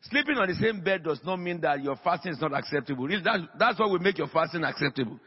Sleeping 0.09 0.37
on 0.37 0.49
the 0.49 0.55
same 0.55 0.81
bed 0.81 1.03
does 1.03 1.19
not 1.23 1.37
mean 1.37 1.61
that 1.61 1.81
your 1.81 1.95
fasting 2.03 2.33
is 2.33 2.41
not 2.41 2.53
acceptable. 2.53 3.07
That, 3.07 3.47
that's 3.57 3.79
what 3.79 3.89
will 3.89 3.99
make 3.99 4.17
your 4.17 4.27
fasting 4.27 4.63
acceptable. 4.63 5.19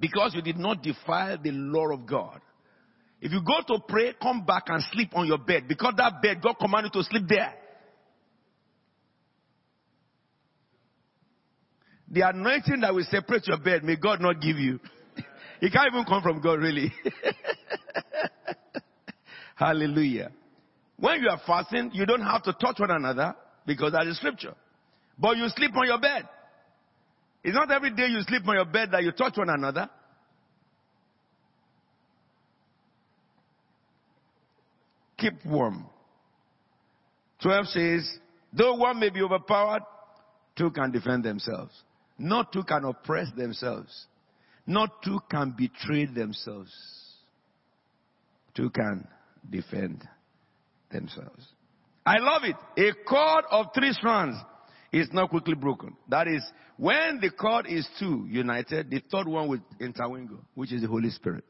Because 0.00 0.34
you 0.34 0.40
did 0.40 0.56
not 0.56 0.82
defile 0.82 1.36
the 1.42 1.50
law 1.50 1.92
of 1.92 2.06
God. 2.06 2.40
If 3.20 3.32
you 3.32 3.40
go 3.42 3.74
to 3.74 3.82
pray, 3.88 4.14
come 4.20 4.44
back 4.44 4.64
and 4.66 4.82
sleep 4.92 5.10
on 5.14 5.26
your 5.26 5.38
bed. 5.38 5.64
Because 5.68 5.94
that 5.96 6.20
bed, 6.22 6.42
God 6.42 6.54
commanded 6.60 6.92
you 6.94 7.02
to 7.02 7.08
sleep 7.08 7.24
there. 7.28 7.54
The 12.08 12.28
anointing 12.28 12.80
that 12.80 12.94
will 12.94 13.06
separate 13.10 13.48
your 13.48 13.58
bed, 13.58 13.82
may 13.82 13.96
God 13.96 14.20
not 14.20 14.40
give 14.40 14.58
you. 14.58 14.78
it 15.60 15.72
can't 15.72 15.92
even 15.92 16.04
come 16.04 16.22
from 16.22 16.40
God, 16.40 16.60
really. 16.60 16.92
Hallelujah. 19.56 20.30
When 20.98 21.20
you 21.20 21.28
are 21.28 21.40
fasting, 21.46 21.90
you 21.94 22.06
don't 22.06 22.22
have 22.22 22.42
to 22.44 22.52
touch 22.52 22.78
one 22.78 22.90
another 22.90 23.34
because 23.66 23.92
that 23.92 24.06
is 24.06 24.18
scripture. 24.18 24.54
But 25.18 25.36
you 25.36 25.48
sleep 25.48 25.72
on 25.74 25.86
your 25.86 25.98
bed. 25.98 26.28
It's 27.42 27.54
not 27.54 27.70
every 27.70 27.90
day 27.90 28.06
you 28.06 28.20
sleep 28.22 28.46
on 28.46 28.56
your 28.56 28.64
bed 28.66 28.90
that 28.92 29.02
you 29.02 29.12
touch 29.12 29.36
one 29.36 29.48
another. 29.48 29.88
Keep 35.18 35.44
warm. 35.46 35.86
12 37.42 37.66
says, 37.68 38.18
though 38.52 38.74
one 38.74 38.98
may 38.98 39.10
be 39.10 39.22
overpowered, 39.22 39.82
two 40.56 40.70
can 40.70 40.90
defend 40.90 41.24
themselves. 41.24 41.72
Not 42.18 42.52
two 42.52 42.62
can 42.62 42.84
oppress 42.84 43.28
themselves. 43.36 44.06
Not 44.66 45.02
two 45.02 45.20
can 45.30 45.54
betray 45.56 46.06
themselves. 46.06 46.72
Two 48.54 48.70
can 48.70 49.06
defend 49.48 50.06
themselves. 50.90 51.46
I 52.04 52.18
love 52.18 52.42
it. 52.44 52.56
A 52.78 52.92
cord 53.04 53.44
of 53.50 53.66
three 53.74 53.92
strands 53.92 54.36
is 54.92 55.08
not 55.12 55.30
quickly 55.30 55.54
broken. 55.54 55.96
That 56.08 56.26
is, 56.28 56.42
when 56.76 57.20
the 57.20 57.30
cord 57.30 57.66
is 57.68 57.86
two 57.98 58.26
united, 58.30 58.90
the 58.90 59.02
third 59.10 59.28
one 59.28 59.48
will 59.48 59.60
intermingle, 59.80 60.38
which 60.54 60.72
is 60.72 60.82
the 60.82 60.88
Holy 60.88 61.10
Spirit. 61.10 61.44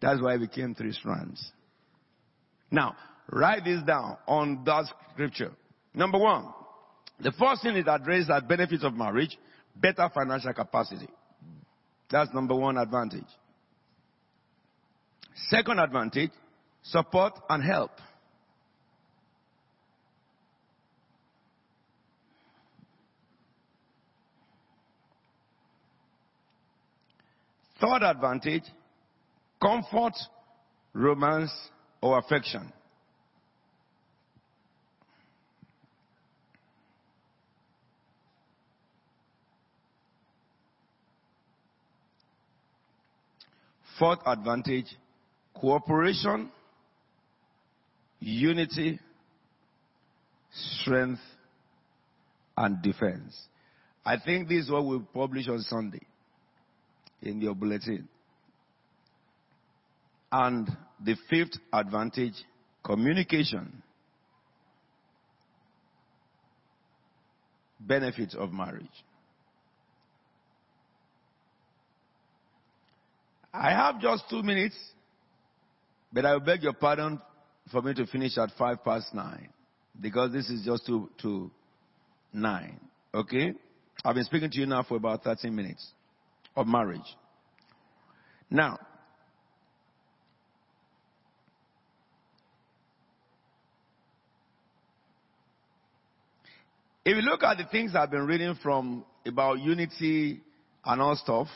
That's 0.00 0.20
why 0.20 0.34
it 0.34 0.40
became 0.40 0.74
three 0.74 0.92
strands. 0.92 1.52
Now, 2.74 2.96
write 3.30 3.64
this 3.64 3.80
down 3.84 4.16
on 4.26 4.64
that 4.64 4.86
scripture. 5.12 5.52
Number 5.94 6.18
one, 6.18 6.46
the 7.20 7.30
first 7.30 7.62
thing 7.62 7.76
is 7.76 7.84
addressed 7.86 8.30
as 8.30 8.42
benefits 8.42 8.82
of 8.82 8.94
marriage, 8.94 9.38
better 9.76 10.10
financial 10.12 10.52
capacity. 10.52 11.06
That's 12.10 12.34
number 12.34 12.56
one 12.56 12.76
advantage. 12.76 13.28
Second 15.50 15.78
advantage, 15.78 16.32
support 16.82 17.34
and 17.48 17.62
help. 17.62 17.92
Third 27.80 28.02
advantage, 28.02 28.64
comfort, 29.62 30.14
romance, 30.92 31.52
or 32.04 32.18
affection. 32.18 32.70
Fourth 43.98 44.18
advantage, 44.26 44.84
cooperation, 45.54 46.50
unity, 48.20 49.00
strength, 50.52 51.22
and 52.58 52.82
defense. 52.82 53.34
I 54.04 54.16
think 54.22 54.48
this 54.48 54.64
is 54.64 54.70
what 54.70 54.84
we'll 54.84 55.08
publish 55.14 55.48
on 55.48 55.60
Sunday 55.60 56.02
in 57.22 57.40
your 57.40 57.54
bulletin. 57.54 58.06
And 60.36 60.68
the 60.98 61.14
fifth 61.30 61.60
advantage, 61.72 62.34
communication. 62.82 63.84
Benefits 67.78 68.34
of 68.34 68.50
marriage. 68.52 68.88
I 73.52 73.70
have 73.70 74.00
just 74.00 74.24
two 74.28 74.42
minutes, 74.42 74.74
but 76.12 76.26
I 76.26 76.36
beg 76.40 76.64
your 76.64 76.72
pardon 76.72 77.20
for 77.70 77.80
me 77.82 77.94
to 77.94 78.04
finish 78.06 78.36
at 78.36 78.50
five 78.58 78.82
past 78.82 79.14
nine, 79.14 79.50
because 80.00 80.32
this 80.32 80.50
is 80.50 80.64
just 80.64 80.84
to, 80.86 81.08
to 81.22 81.48
nine. 82.32 82.80
Okay? 83.14 83.52
I've 84.04 84.16
been 84.16 84.24
speaking 84.24 84.50
to 84.50 84.58
you 84.58 84.66
now 84.66 84.82
for 84.82 84.96
about 84.96 85.22
13 85.22 85.54
minutes 85.54 85.92
of 86.56 86.66
marriage. 86.66 87.16
Now, 88.50 88.80
if 97.04 97.16
you 97.16 97.22
look 97.22 97.42
at 97.42 97.58
the 97.58 97.64
things 97.64 97.94
I've 97.94 98.10
been 98.10 98.26
reading 98.26 98.56
from 98.62 99.04
about 99.26 99.60
unity 99.60 100.40
and 100.84 101.02
all 101.02 101.16
stuff, 101.16 101.48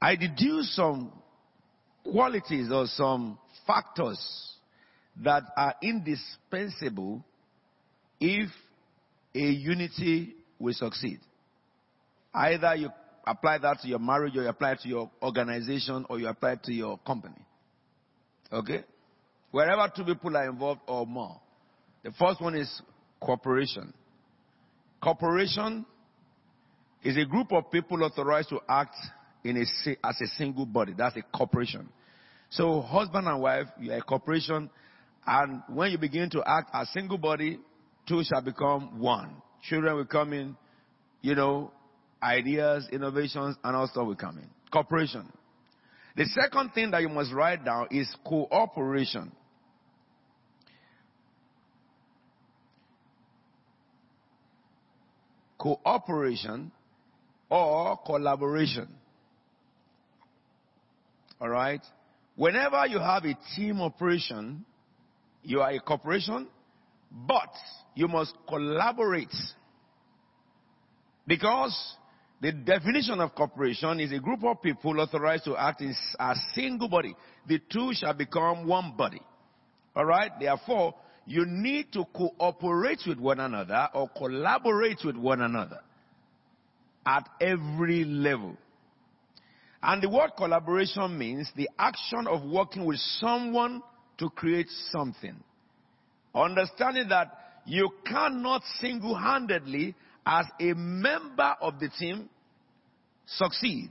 I 0.00 0.16
deduce 0.16 0.74
some 0.76 1.12
qualities 2.04 2.70
or 2.72 2.86
some 2.86 3.38
factors 3.66 4.18
that 5.22 5.44
are 5.56 5.74
indispensable 5.82 7.24
if 8.20 8.50
a 9.34 9.38
unity 9.38 10.34
will 10.58 10.74
succeed. 10.74 11.20
Either 12.34 12.74
you 12.76 12.90
apply 13.26 13.58
that 13.58 13.80
to 13.80 13.88
your 13.88 13.98
marriage 13.98 14.36
or 14.36 14.42
you 14.42 14.48
apply 14.48 14.72
it 14.72 14.80
to 14.80 14.88
your 14.88 15.10
organization 15.22 16.04
or 16.08 16.18
you 16.18 16.28
apply 16.28 16.52
it 16.52 16.62
to 16.64 16.72
your 16.72 16.98
company. 16.98 17.40
Okay? 18.52 18.84
Wherever 19.50 19.90
two 19.94 20.04
people 20.04 20.36
are 20.36 20.48
involved 20.48 20.80
or 20.86 21.06
more. 21.06 21.40
The 22.02 22.12
first 22.12 22.40
one 22.40 22.54
is 22.54 22.82
cooperation. 23.20 23.92
Cooperation 25.02 25.86
is 27.02 27.16
a 27.16 27.24
group 27.24 27.52
of 27.52 27.70
people 27.70 28.02
authorized 28.04 28.50
to 28.50 28.60
act 28.68 28.94
in 29.44 29.56
a, 29.56 29.60
as 30.06 30.20
a 30.20 30.26
single 30.36 30.66
body. 30.66 30.92
That's 30.96 31.16
a 31.16 31.22
corporation. 31.36 31.88
So 32.50 32.80
husband 32.80 33.26
and 33.26 33.40
wife, 33.40 33.66
you 33.80 33.92
are 33.92 33.98
a 33.98 34.02
corporation, 34.02 34.68
and 35.26 35.62
when 35.68 35.92
you 35.92 35.98
begin 35.98 36.28
to 36.30 36.42
act 36.44 36.70
as 36.74 36.90
single 36.92 37.18
body, 37.18 37.58
two 38.08 38.22
shall 38.24 38.42
become 38.42 38.98
one. 38.98 39.36
Children 39.62 39.96
will 39.96 40.04
come 40.04 40.32
in, 40.32 40.56
you 41.22 41.34
know, 41.34 41.70
ideas, 42.22 42.88
innovations, 42.92 43.56
and 43.62 43.76
all 43.76 43.86
stuff 43.86 44.06
will 44.06 44.16
come 44.16 44.38
in. 44.38 44.48
Corporation. 44.72 45.32
The 46.16 46.26
second 46.26 46.70
thing 46.70 46.90
that 46.90 47.02
you 47.02 47.08
must 47.08 47.32
write 47.32 47.64
down 47.64 47.88
is 47.90 48.12
cooperation. 48.26 49.32
Cooperation 55.60 56.72
or 57.50 57.98
collaboration. 58.06 58.88
All 61.38 61.50
right? 61.50 61.82
Whenever 62.34 62.86
you 62.86 62.98
have 62.98 63.24
a 63.24 63.36
team 63.54 63.82
operation, 63.82 64.64
you 65.42 65.60
are 65.60 65.70
a 65.70 65.80
corporation, 65.80 66.48
but 67.10 67.52
you 67.94 68.08
must 68.08 68.32
collaborate. 68.48 69.34
Because 71.26 71.76
the 72.40 72.52
definition 72.52 73.20
of 73.20 73.34
corporation 73.34 74.00
is 74.00 74.12
a 74.12 74.18
group 74.18 74.42
of 74.44 74.62
people 74.62 74.98
authorized 74.98 75.44
to 75.44 75.56
act 75.56 75.82
as 75.82 75.98
a 76.18 76.34
single 76.54 76.88
body. 76.88 77.14
The 77.46 77.60
two 77.70 77.90
shall 77.92 78.14
become 78.14 78.66
one 78.66 78.94
body. 78.96 79.20
All 79.94 80.06
right? 80.06 80.30
Therefore, 80.40 80.94
you 81.30 81.46
need 81.46 81.92
to 81.92 82.04
cooperate 82.06 83.02
with 83.06 83.20
one 83.20 83.38
another 83.38 83.88
or 83.94 84.08
collaborate 84.08 84.98
with 85.04 85.14
one 85.14 85.40
another 85.40 85.78
at 87.06 87.28
every 87.40 88.04
level. 88.04 88.56
And 89.80 90.02
the 90.02 90.08
word 90.08 90.32
collaboration 90.36 91.16
means 91.16 91.48
the 91.54 91.70
action 91.78 92.26
of 92.26 92.42
working 92.42 92.84
with 92.84 92.98
someone 93.20 93.80
to 94.18 94.28
create 94.30 94.66
something. 94.90 95.36
Understanding 96.34 97.08
that 97.10 97.28
you 97.64 97.90
cannot 98.04 98.62
single 98.80 99.14
handedly, 99.14 99.94
as 100.26 100.46
a 100.60 100.74
member 100.74 101.54
of 101.60 101.78
the 101.78 101.90
team, 101.90 102.28
succeed. 103.26 103.90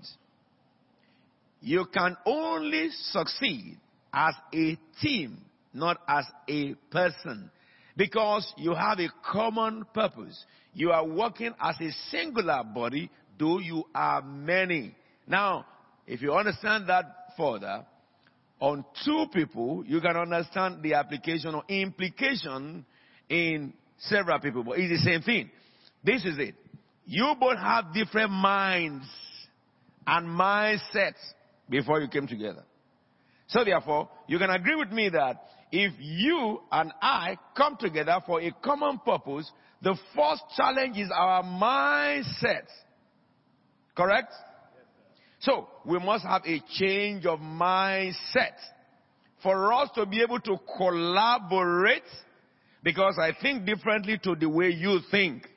You 1.62 1.86
can 1.93 2.17
only 2.25 2.89
succeed 2.91 3.77
as 4.13 4.34
a 4.53 4.77
team 5.01 5.38
not 5.73 5.97
as 6.07 6.25
a 6.49 6.73
person. 6.91 7.51
Because 7.95 8.51
you 8.57 8.73
have 8.73 8.99
a 8.99 9.09
common 9.29 9.85
purpose. 9.93 10.43
You 10.73 10.91
are 10.91 11.05
working 11.05 11.53
as 11.59 11.75
a 11.81 11.91
singular 12.09 12.63
body, 12.63 13.09
though 13.38 13.59
you 13.59 13.83
are 13.93 14.21
many. 14.21 14.95
Now, 15.27 15.65
if 16.07 16.21
you 16.21 16.33
understand 16.33 16.88
that 16.88 17.05
further, 17.38 17.85
on 18.59 18.83
two 19.05 19.25
people, 19.33 19.83
you 19.85 20.01
can 20.01 20.17
understand 20.17 20.83
the 20.83 20.93
application 20.95 21.55
or 21.55 21.63
implication 21.69 22.85
in 23.29 23.73
several 23.99 24.39
people, 24.39 24.63
but 24.63 24.79
it's 24.79 25.03
the 25.03 25.11
same 25.11 25.21
thing. 25.21 25.49
This 26.03 26.25
is 26.25 26.38
it. 26.38 26.55
You 27.05 27.35
both 27.39 27.57
have 27.57 27.93
different 27.93 28.31
minds 28.31 29.05
and 30.05 30.27
mindsets 30.27 31.19
before 31.69 32.01
you 32.01 32.07
came 32.07 32.27
together. 32.27 32.63
So 33.47 33.63
therefore, 33.63 34.09
you 34.27 34.38
can 34.38 34.49
agree 34.49 34.75
with 34.75 34.91
me 34.91 35.09
that 35.09 35.43
if 35.71 35.93
you 35.99 36.61
and 36.71 36.91
I 37.01 37.38
come 37.55 37.77
together 37.79 38.19
for 38.25 38.41
a 38.41 38.51
common 38.63 38.99
purpose, 39.05 39.49
the 39.81 39.95
first 40.15 40.43
challenge 40.57 40.97
is 40.97 41.09
our 41.13 41.43
mindset. 41.43 42.65
Correct? 43.95 44.31
So, 45.39 45.67
we 45.85 45.99
must 45.99 46.25
have 46.25 46.41
a 46.45 46.61
change 46.73 47.25
of 47.25 47.39
mindset 47.39 48.55
for 49.41 49.71
us 49.73 49.89
to 49.95 50.05
be 50.05 50.21
able 50.21 50.39
to 50.41 50.57
collaborate 50.77 52.03
because 52.83 53.17
I 53.19 53.31
think 53.41 53.65
differently 53.65 54.19
to 54.23 54.35
the 54.35 54.49
way 54.49 54.69
you 54.69 54.99
think. 55.11 55.47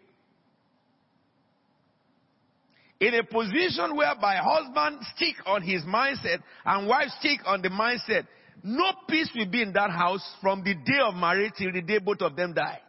In 3.00 3.14
a 3.14 3.24
position 3.24 3.96
whereby 3.96 4.36
husband 4.36 5.04
stick 5.16 5.34
on 5.46 5.62
his 5.62 5.82
mindset 5.82 6.38
and 6.64 6.86
wife 6.86 7.08
stick 7.18 7.40
on 7.44 7.60
the 7.60 7.68
mindset, 7.68 8.28
no 8.62 8.92
peace 9.08 9.30
will 9.34 9.50
be 9.50 9.62
in 9.62 9.72
that 9.72 9.90
house 9.90 10.22
from 10.40 10.62
the 10.62 10.74
day 10.74 11.00
of 11.04 11.14
marriage 11.14 11.52
till 11.58 11.72
the 11.72 11.82
day 11.82 11.98
both 11.98 12.20
of 12.20 12.36
them 12.36 12.54
die. 12.54 12.80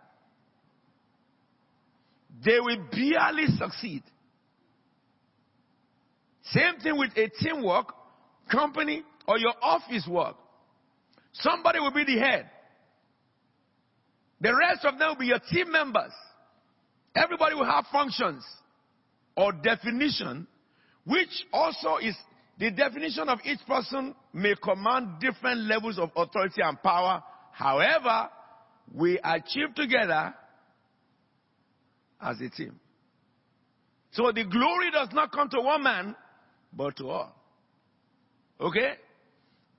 They 2.44 2.60
will 2.60 2.78
barely 2.92 3.48
succeed. 3.58 4.04
Same 6.44 6.80
thing 6.82 6.98
with 6.98 7.12
a 7.16 7.30
teamwork, 7.42 7.94
company, 8.52 9.04
or 9.28 9.38
your 9.38 9.54
office 9.62 10.06
work. 10.10 10.36
Somebody 11.34 11.80
will 11.80 11.94
be 11.94 12.04
the 12.04 12.20
head. 12.20 12.50
The 14.42 14.54
rest 14.54 14.84
of 14.86 15.00
them 15.00 15.10
will 15.10 15.16
be 15.16 15.28
your 15.28 15.40
team 15.40 15.72
members. 15.72 16.12
Everybody 17.16 17.56
will 17.56 17.66
have 17.66 17.86
functions 17.92 18.44
or 19.38 19.54
definition, 19.54 20.48
which 21.06 21.30
also 21.54 21.98
is 21.98 22.16
the 22.60 22.72
definition 22.72 23.30
of 23.30 23.40
each 23.44 23.60
person 23.68 24.14
may 24.32 24.54
command 24.62 25.20
different 25.20 25.62
levels 25.62 25.98
of 25.98 26.12
authority 26.16 26.62
and 26.62 26.82
power. 26.82 27.24
However, 27.52 28.30
we 28.94 29.20
achieve 29.24 29.74
together 29.76 30.34
as 32.22 32.40
a 32.42 32.50
team. 32.50 32.80
So 34.12 34.32
the 34.32 34.46
glory 34.46 34.92
does 34.92 35.10
not 35.14 35.32
come 35.32 35.50
to 35.50 35.62
one 35.62 35.84
man, 35.84 36.16
but 36.72 36.96
to 36.98 37.10
all. 37.10 37.36
Okay? 38.60 38.94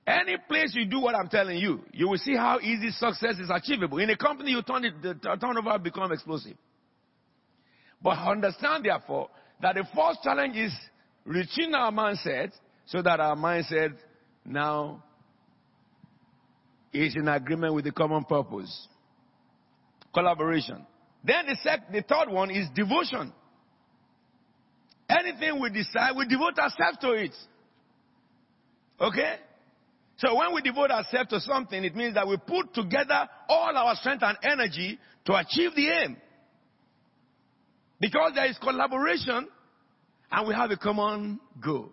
Any 0.05 0.37
place 0.47 0.75
you 0.75 0.85
do 0.85 0.99
what 0.99 1.15
I'm 1.15 1.29
telling 1.29 1.57
you, 1.57 1.83
you 1.91 2.09
will 2.09 2.17
see 2.17 2.35
how 2.35 2.59
easy 2.59 2.91
success 2.91 3.39
is 3.39 3.49
achievable. 3.49 3.97
In 3.97 4.09
a 4.09 4.17
company, 4.17 4.51
you 4.51 4.61
turn 4.61 4.85
it, 4.85 5.01
the 5.01 5.15
turnover 5.41 5.79
become 5.79 6.11
explosive. 6.11 6.57
But 8.01 8.19
understand, 8.19 8.85
therefore, 8.85 9.29
that 9.61 9.75
the 9.75 9.85
first 9.95 10.19
challenge 10.21 10.57
is 10.57 10.73
reaching 11.23 11.73
our 11.73 11.91
mindset 11.91 12.51
so 12.85 13.01
that 13.01 13.19
our 13.19 13.35
mindset 13.35 13.95
now 14.45 15.03
is 16.93 17.15
in 17.15 17.27
agreement 17.27 17.73
with 17.73 17.85
the 17.85 17.91
common 17.91 18.23
purpose. 18.23 18.87
Collaboration. 20.13 20.85
Then 21.23 21.47
the, 21.47 21.57
sec- 21.61 21.91
the 21.91 22.01
third 22.01 22.31
one 22.31 22.51
is 22.51 22.67
devotion. 22.75 23.33
Anything 25.09 25.61
we 25.61 25.69
decide, 25.69 26.15
we 26.15 26.25
devote 26.27 26.57
ourselves 26.57 26.97
to 27.01 27.11
it. 27.11 27.31
Okay? 28.99 29.35
So 30.17 30.35
when 30.35 30.53
we 30.53 30.61
devote 30.61 30.91
ourselves 30.91 31.29
to 31.31 31.39
something, 31.41 31.83
it 31.83 31.95
means 31.95 32.13
that 32.13 32.27
we 32.27 32.37
put 32.37 32.73
together 32.73 33.27
all 33.49 33.75
our 33.75 33.95
strength 33.95 34.23
and 34.23 34.37
energy 34.43 34.97
to 35.25 35.35
achieve 35.35 35.75
the 35.75 35.89
aim. 35.89 36.17
Because 37.99 38.31
there 38.35 38.45
is 38.45 38.57
collaboration 38.57 39.47
and 40.31 40.47
we 40.47 40.53
have 40.53 40.71
a 40.71 40.77
common 40.77 41.39
goal. 41.63 41.91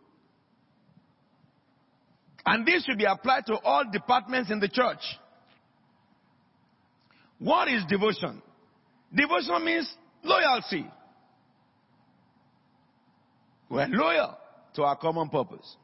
And 2.44 2.66
this 2.66 2.84
should 2.84 2.98
be 2.98 3.04
applied 3.04 3.46
to 3.46 3.56
all 3.58 3.84
departments 3.90 4.50
in 4.50 4.58
the 4.58 4.68
church. 4.68 5.00
What 7.38 7.68
is 7.68 7.84
devotion? 7.88 8.42
Devotion 9.14 9.64
means 9.64 9.92
loyalty. 10.22 10.86
We're 13.68 13.86
loyal 13.88 14.36
to 14.74 14.82
our 14.82 14.96
common 14.96 15.28
purpose. 15.28 15.76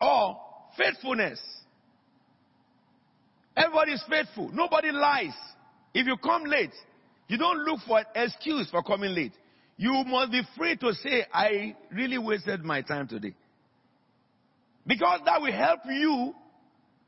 Or 0.00 0.38
faithfulness. 0.76 1.40
Everybody 3.56 3.92
is 3.92 4.04
faithful. 4.08 4.50
Nobody 4.52 4.92
lies. 4.92 5.34
If 5.94 6.06
you 6.06 6.16
come 6.18 6.44
late, 6.44 6.74
you 7.28 7.38
don't 7.38 7.58
look 7.64 7.80
for 7.86 7.98
an 7.98 8.04
excuse 8.14 8.68
for 8.70 8.82
coming 8.82 9.14
late. 9.14 9.32
You 9.78 10.04
must 10.06 10.32
be 10.32 10.42
free 10.56 10.76
to 10.76 10.92
say, 10.94 11.24
I 11.32 11.74
really 11.90 12.18
wasted 12.18 12.62
my 12.62 12.82
time 12.82 13.08
today. 13.08 13.34
Because 14.86 15.20
that 15.24 15.40
will 15.40 15.52
help 15.52 15.80
you 15.88 16.34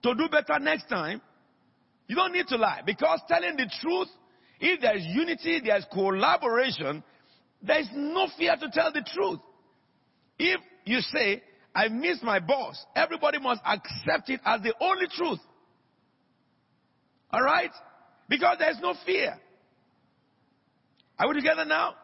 to 0.02 0.14
do 0.14 0.28
better 0.28 0.58
next 0.58 0.88
time. 0.88 1.20
You 2.06 2.16
don't 2.16 2.32
need 2.32 2.46
to 2.48 2.56
lie. 2.56 2.82
Because 2.84 3.20
telling 3.28 3.56
the 3.56 3.70
truth, 3.80 4.08
if 4.60 4.80
there's 4.80 5.04
unity, 5.04 5.60
there's 5.64 5.86
collaboration, 5.92 7.04
there's 7.62 7.88
no 7.94 8.28
fear 8.36 8.56
to 8.56 8.70
tell 8.72 8.92
the 8.92 9.06
truth. 9.14 9.40
If 10.38 10.60
you 10.84 11.00
say, 11.00 11.42
I 11.74 11.88
miss 11.88 12.18
my 12.22 12.40
boss, 12.40 12.84
everybody 12.96 13.38
must 13.38 13.60
accept 13.64 14.30
it 14.30 14.40
as 14.44 14.62
the 14.62 14.74
only 14.80 15.06
truth. 15.14 15.40
Alright? 17.32 17.70
Because 18.28 18.56
there's 18.58 18.78
no 18.80 18.94
fear. 19.04 19.38
Are 21.18 21.28
we 21.28 21.34
together 21.34 21.64
now? 21.64 21.94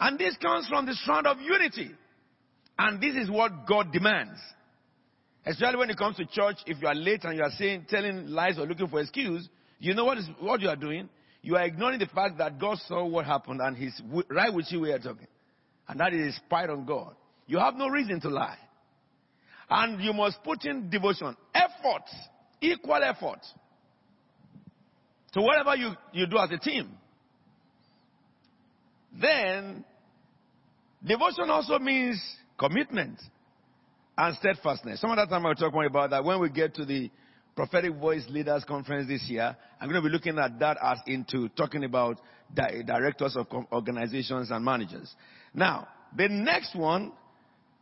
And 0.00 0.18
this 0.18 0.36
comes 0.42 0.66
from 0.68 0.86
the 0.86 0.94
strand 0.94 1.26
of 1.26 1.38
unity. 1.40 1.90
And 2.78 3.00
this 3.00 3.14
is 3.14 3.30
what 3.30 3.66
God 3.68 3.92
demands. 3.92 4.40
Especially 5.46 5.76
when 5.76 5.90
it 5.90 5.98
comes 5.98 6.16
to 6.16 6.24
church, 6.24 6.56
if 6.66 6.80
you 6.80 6.88
are 6.88 6.94
late 6.94 7.24
and 7.24 7.36
you 7.36 7.42
are 7.42 7.50
saying, 7.58 7.86
telling 7.88 8.28
lies 8.28 8.58
or 8.58 8.66
looking 8.66 8.88
for 8.88 9.00
excuse, 9.00 9.48
you 9.78 9.94
know 9.94 10.04
what 10.04 10.18
is 10.18 10.26
what 10.40 10.60
you 10.60 10.68
are 10.68 10.76
doing? 10.76 11.08
You 11.42 11.56
are 11.56 11.64
ignoring 11.64 11.98
the 11.98 12.06
fact 12.06 12.38
that 12.38 12.58
God 12.58 12.78
saw 12.88 13.04
what 13.04 13.26
happened 13.26 13.60
and 13.62 13.76
He's 13.76 14.00
right 14.30 14.52
with 14.52 14.66
you 14.70 14.80
where 14.80 14.90
you're 14.90 14.98
talking. 14.98 15.26
And 15.86 16.00
that 16.00 16.14
is 16.14 16.34
spite 16.36 16.70
on 16.70 16.86
God. 16.86 17.14
You 17.46 17.58
have 17.58 17.74
no 17.74 17.88
reason 17.88 18.20
to 18.22 18.30
lie. 18.30 18.56
And 19.68 20.02
you 20.02 20.14
must 20.14 20.42
put 20.42 20.64
in 20.64 20.88
devotion, 20.88 21.36
effort, 21.54 22.04
equal 22.62 23.02
effort 23.02 23.40
to 25.32 25.42
whatever 25.42 25.74
you, 25.76 25.90
you 26.12 26.26
do 26.26 26.38
as 26.38 26.50
a 26.50 26.58
team. 26.58 26.90
Then, 29.20 29.84
devotion 31.04 31.50
also 31.50 31.78
means 31.78 32.20
commitment 32.58 33.20
and 34.16 34.36
steadfastness. 34.36 35.00
Some 35.00 35.10
other 35.10 35.26
time 35.26 35.44
I'll 35.46 35.54
talk 35.54 35.72
more 35.72 35.84
about 35.84 36.10
that 36.10 36.24
when 36.24 36.40
we 36.40 36.48
get 36.50 36.74
to 36.76 36.84
the 36.84 37.10
prophetic 37.56 37.94
voice 37.94 38.24
leaders 38.28 38.64
conference 38.64 39.08
this 39.08 39.24
year. 39.28 39.56
I'm 39.80 39.88
going 39.88 40.02
to 40.02 40.08
be 40.08 40.12
looking 40.12 40.38
at 40.38 40.58
that 40.58 40.78
as 40.82 40.98
into 41.06 41.48
talking 41.50 41.84
about 41.84 42.20
di- 42.52 42.82
directors 42.84 43.36
of 43.36 43.46
organizations 43.72 44.50
and 44.50 44.64
managers. 44.64 45.12
Now, 45.52 45.88
the 46.16 46.28
next 46.28 46.74
one, 46.74 47.12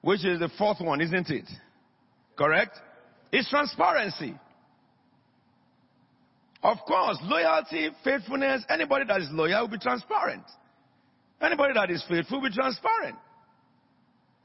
which 0.00 0.24
is 0.24 0.40
the 0.40 0.50
fourth 0.58 0.80
one, 0.80 1.00
isn't 1.00 1.30
it? 1.30 1.48
Correct? 2.36 2.78
Is 3.32 3.48
transparency. 3.48 4.34
Of 6.62 6.78
course, 6.86 7.18
loyalty, 7.22 7.90
faithfulness, 8.04 8.64
anybody 8.68 9.04
that 9.06 9.20
is 9.20 9.28
loyal 9.32 9.62
will 9.62 9.68
be 9.68 9.78
transparent. 9.78 10.44
Anybody 11.40 11.74
that 11.74 11.90
is 11.90 12.04
faithful 12.08 12.40
will 12.40 12.48
be 12.48 12.54
transparent. 12.54 13.16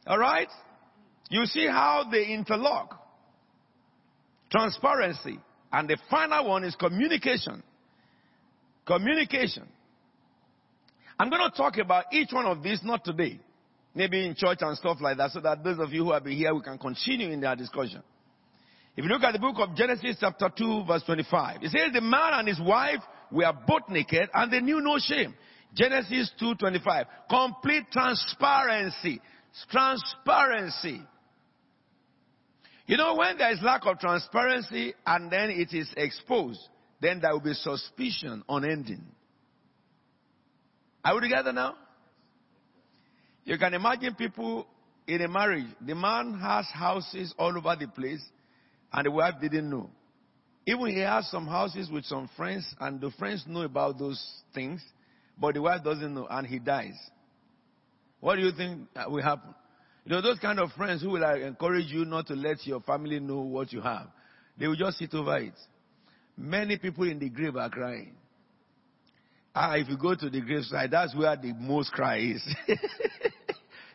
Alright? 0.07 0.47
You 1.29 1.45
see 1.45 1.67
how 1.67 2.05
they 2.11 2.27
interlock. 2.27 3.01
Transparency. 4.49 5.39
And 5.71 5.89
the 5.89 5.97
final 6.09 6.47
one 6.47 6.63
is 6.63 6.75
communication. 6.75 7.61
Communication. 8.85 9.67
I'm 11.19 11.29
going 11.29 11.49
to 11.49 11.55
talk 11.55 11.77
about 11.77 12.05
each 12.13 12.29
one 12.31 12.45
of 12.45 12.63
these, 12.63 12.79
not 12.83 13.03
today. 13.03 13.39
Maybe 13.93 14.25
in 14.25 14.35
church 14.35 14.59
and 14.61 14.77
stuff 14.77 14.97
like 15.01 15.17
that, 15.17 15.31
so 15.31 15.41
that 15.41 15.63
those 15.63 15.79
of 15.79 15.91
you 15.91 16.05
who 16.05 16.11
have 16.11 16.23
been 16.23 16.37
here, 16.37 16.53
we 16.53 16.61
can 16.61 16.77
continue 16.77 17.31
in 17.31 17.41
that 17.41 17.57
discussion. 17.57 18.03
If 18.95 19.03
you 19.03 19.09
look 19.09 19.23
at 19.23 19.33
the 19.33 19.39
book 19.39 19.55
of 19.57 19.75
Genesis 19.75 20.17
chapter 20.19 20.49
2 20.55 20.85
verse 20.87 21.03
25, 21.03 21.63
it 21.63 21.71
says 21.71 21.93
the 21.93 22.01
man 22.01 22.33
and 22.33 22.47
his 22.47 22.59
wife 22.59 23.01
were 23.31 23.51
both 23.67 23.89
naked 23.89 24.29
and 24.33 24.51
they 24.51 24.59
knew 24.59 24.81
no 24.81 24.97
shame. 24.99 25.35
Genesis 25.73 26.31
2.25. 26.41 27.05
Complete 27.29 27.83
transparency. 27.91 29.21
Transparency. 29.69 31.01
You 32.87 32.95
know, 32.95 33.15
when 33.15 33.37
there 33.37 33.51
is 33.51 33.59
lack 33.61 33.85
of 33.85 33.99
transparency 33.99 34.93
and 35.05 35.29
then 35.29 35.49
it 35.49 35.73
is 35.73 35.89
exposed, 35.97 36.61
then 37.01 37.19
there 37.19 37.33
will 37.33 37.41
be 37.41 37.53
suspicion 37.53 38.43
unending. 38.47 39.03
Are 41.03 41.13
we 41.15 41.21
together 41.21 41.51
now? 41.51 41.75
You 43.43 43.57
can 43.57 43.73
imagine 43.73 44.15
people 44.15 44.65
in 45.05 45.21
a 45.21 45.27
marriage. 45.27 45.67
The 45.85 45.95
man 45.95 46.39
has 46.41 46.65
houses 46.73 47.33
all 47.37 47.55
over 47.57 47.75
the 47.77 47.87
place 47.87 48.23
and 48.93 49.05
the 49.05 49.11
wife 49.11 49.35
didn't 49.41 49.69
know. 49.69 49.89
Even 50.65 50.87
he 50.87 50.99
has 50.99 51.29
some 51.29 51.45
houses 51.45 51.89
with 51.91 52.05
some 52.05 52.29
friends 52.37 52.65
and 52.79 53.01
the 53.01 53.11
friends 53.11 53.43
know 53.47 53.61
about 53.61 53.99
those 53.99 54.21
things, 54.53 54.81
but 55.37 55.55
the 55.55 55.61
wife 55.61 55.83
doesn't 55.83 56.13
know 56.13 56.27
and 56.29 56.47
he 56.47 56.59
dies. 56.59 56.97
What 58.21 58.35
do 58.37 58.41
you 58.41 58.51
think 58.51 58.87
will 59.07 59.23
happen? 59.23 59.53
You 60.07 60.13
know, 60.13 60.21
those 60.21 60.39
kind 60.39 60.57
of 60.57 60.71
friends 60.71 61.01
who 61.01 61.09
will 61.09 61.19
like, 61.19 61.41
encourage 61.41 61.87
you 61.87 62.05
not 62.05 62.27
to 62.27 62.33
let 62.33 62.65
your 62.65 62.79
family 62.79 63.19
know 63.19 63.41
what 63.41 63.73
you 63.73 63.81
have, 63.81 64.07
they 64.57 64.65
will 64.65 64.77
just 64.77 64.99
sit 64.99 65.13
over 65.13 65.37
it. 65.37 65.51
Many 66.37 66.77
people 66.77 67.09
in 67.09 67.19
the 67.19 67.27
grave 67.27 67.57
are 67.57 67.69
crying. 67.69 68.13
Ah, 69.53 69.75
if 69.75 69.89
you 69.89 69.97
go 69.97 70.15
to 70.15 70.29
the 70.29 70.39
graveside, 70.39 70.91
that's 70.91 71.13
where 71.13 71.35
the 71.35 71.53
most 71.59 71.91
cry 71.91 72.19
is. 72.19 72.55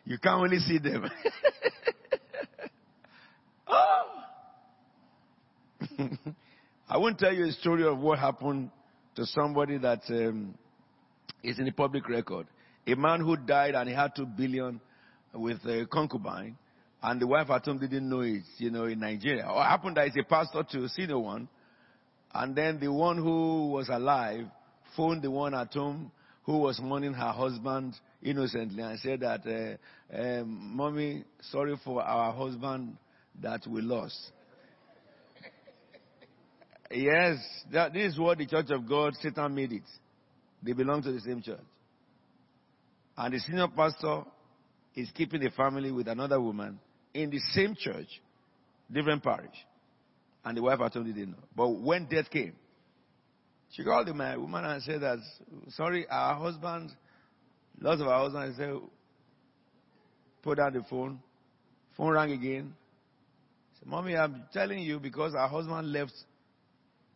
you 0.05 0.19
can't 0.19 0.39
only 0.39 0.59
see 0.59 0.77
them. 0.77 1.09
oh! 3.67 4.05
I 6.89 6.97
won't 6.99 7.17
tell 7.17 7.33
you 7.33 7.45
a 7.45 7.51
story 7.53 7.87
of 7.87 7.97
what 7.97 8.19
happened 8.19 8.69
to 9.15 9.25
somebody 9.25 9.79
that 9.79 10.01
um, 10.09 10.53
is 11.41 11.57
in 11.57 11.65
the 11.65 11.71
public 11.71 12.07
record. 12.07 12.45
A 12.85 12.93
man 12.93 13.21
who 13.21 13.35
died 13.35 13.73
and 13.73 13.89
he 13.89 13.95
had 13.95 14.15
two 14.15 14.27
billion 14.27 14.79
with 15.33 15.63
a 15.65 15.85
concubine, 15.91 16.57
and 17.01 17.21
the 17.21 17.27
wife 17.27 17.49
at 17.49 17.65
home 17.65 17.79
didn't 17.79 18.09
know 18.09 18.21
it, 18.21 18.43
you 18.57 18.71
know, 18.71 18.85
in 18.85 18.99
Nigeria. 18.99 19.45
Or 19.45 19.63
happened 19.63 19.97
that 19.97 20.07
is 20.07 20.13
a 20.19 20.23
pastor 20.23 20.63
to 20.71 20.87
senior 20.89 21.19
one, 21.19 21.47
and 22.33 22.55
then 22.55 22.79
the 22.79 22.91
one 22.91 23.17
who 23.17 23.69
was 23.71 23.89
alive 23.89 24.45
phoned 24.95 25.21
the 25.21 25.31
one 25.31 25.53
at 25.53 25.73
home 25.73 26.11
who 26.43 26.57
was 26.57 26.79
mourning 26.81 27.13
her 27.13 27.31
husband 27.31 27.95
innocently 28.21 28.83
and 28.83 28.99
said 28.99 29.21
that, 29.21 29.41
uh, 29.47 30.15
um, 30.15 30.75
Mommy, 30.75 31.23
sorry 31.51 31.75
for 31.83 32.01
our 32.01 32.33
husband 32.33 32.97
that 33.41 33.61
we 33.67 33.81
lost. 33.81 34.17
yes, 36.91 37.37
that, 37.71 37.93
this 37.93 38.13
is 38.13 38.19
what 38.19 38.37
the 38.37 38.45
Church 38.45 38.69
of 38.71 38.87
God, 38.87 39.13
Satan 39.21 39.55
made 39.55 39.71
it. 39.71 39.83
They 40.61 40.73
belong 40.73 41.01
to 41.03 41.11
the 41.11 41.21
same 41.21 41.41
church. 41.41 41.59
And 43.17 43.33
the 43.33 43.39
senior 43.39 43.67
pastor 43.67 44.23
is 44.95 45.09
keeping 45.13 45.43
a 45.45 45.51
family 45.51 45.91
with 45.91 46.07
another 46.07 46.39
woman 46.39 46.79
in 47.13 47.29
the 47.29 47.39
same 47.53 47.75
church, 47.77 48.07
different 48.91 49.23
parish. 49.23 49.55
And 50.45 50.57
the 50.57 50.61
wife 50.61 50.79
at 50.81 50.93
home 50.93 51.05
didn't 51.05 51.31
know. 51.31 51.43
But 51.55 51.69
when 51.69 52.05
death 52.05 52.29
came, 52.29 52.53
she 53.71 53.83
called 53.83 54.07
the 54.07 54.13
man, 54.13 54.39
woman 54.39 54.65
and 54.65 54.83
said 54.83 55.01
that, 55.01 55.17
sorry, 55.69 56.05
our 56.09 56.35
husband, 56.35 56.91
lots 57.79 58.01
of 58.01 58.07
our 58.07 58.23
husbands 58.23 58.57
said, 58.57 58.75
put 60.43 60.57
down 60.57 60.73
the 60.73 60.83
phone. 60.89 61.19
Phone 61.97 62.13
rang 62.13 62.31
again. 62.31 62.73
Said, 63.79 63.87
Mommy, 63.87 64.15
I'm 64.15 64.43
telling 64.53 64.79
you 64.79 64.99
because 64.99 65.33
our 65.33 65.47
husband 65.47 65.91
left 65.91 66.13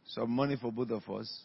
some 0.07 0.31
money 0.31 0.55
for 0.59 0.71
both 0.71 0.91
of 0.91 1.07
us. 1.09 1.41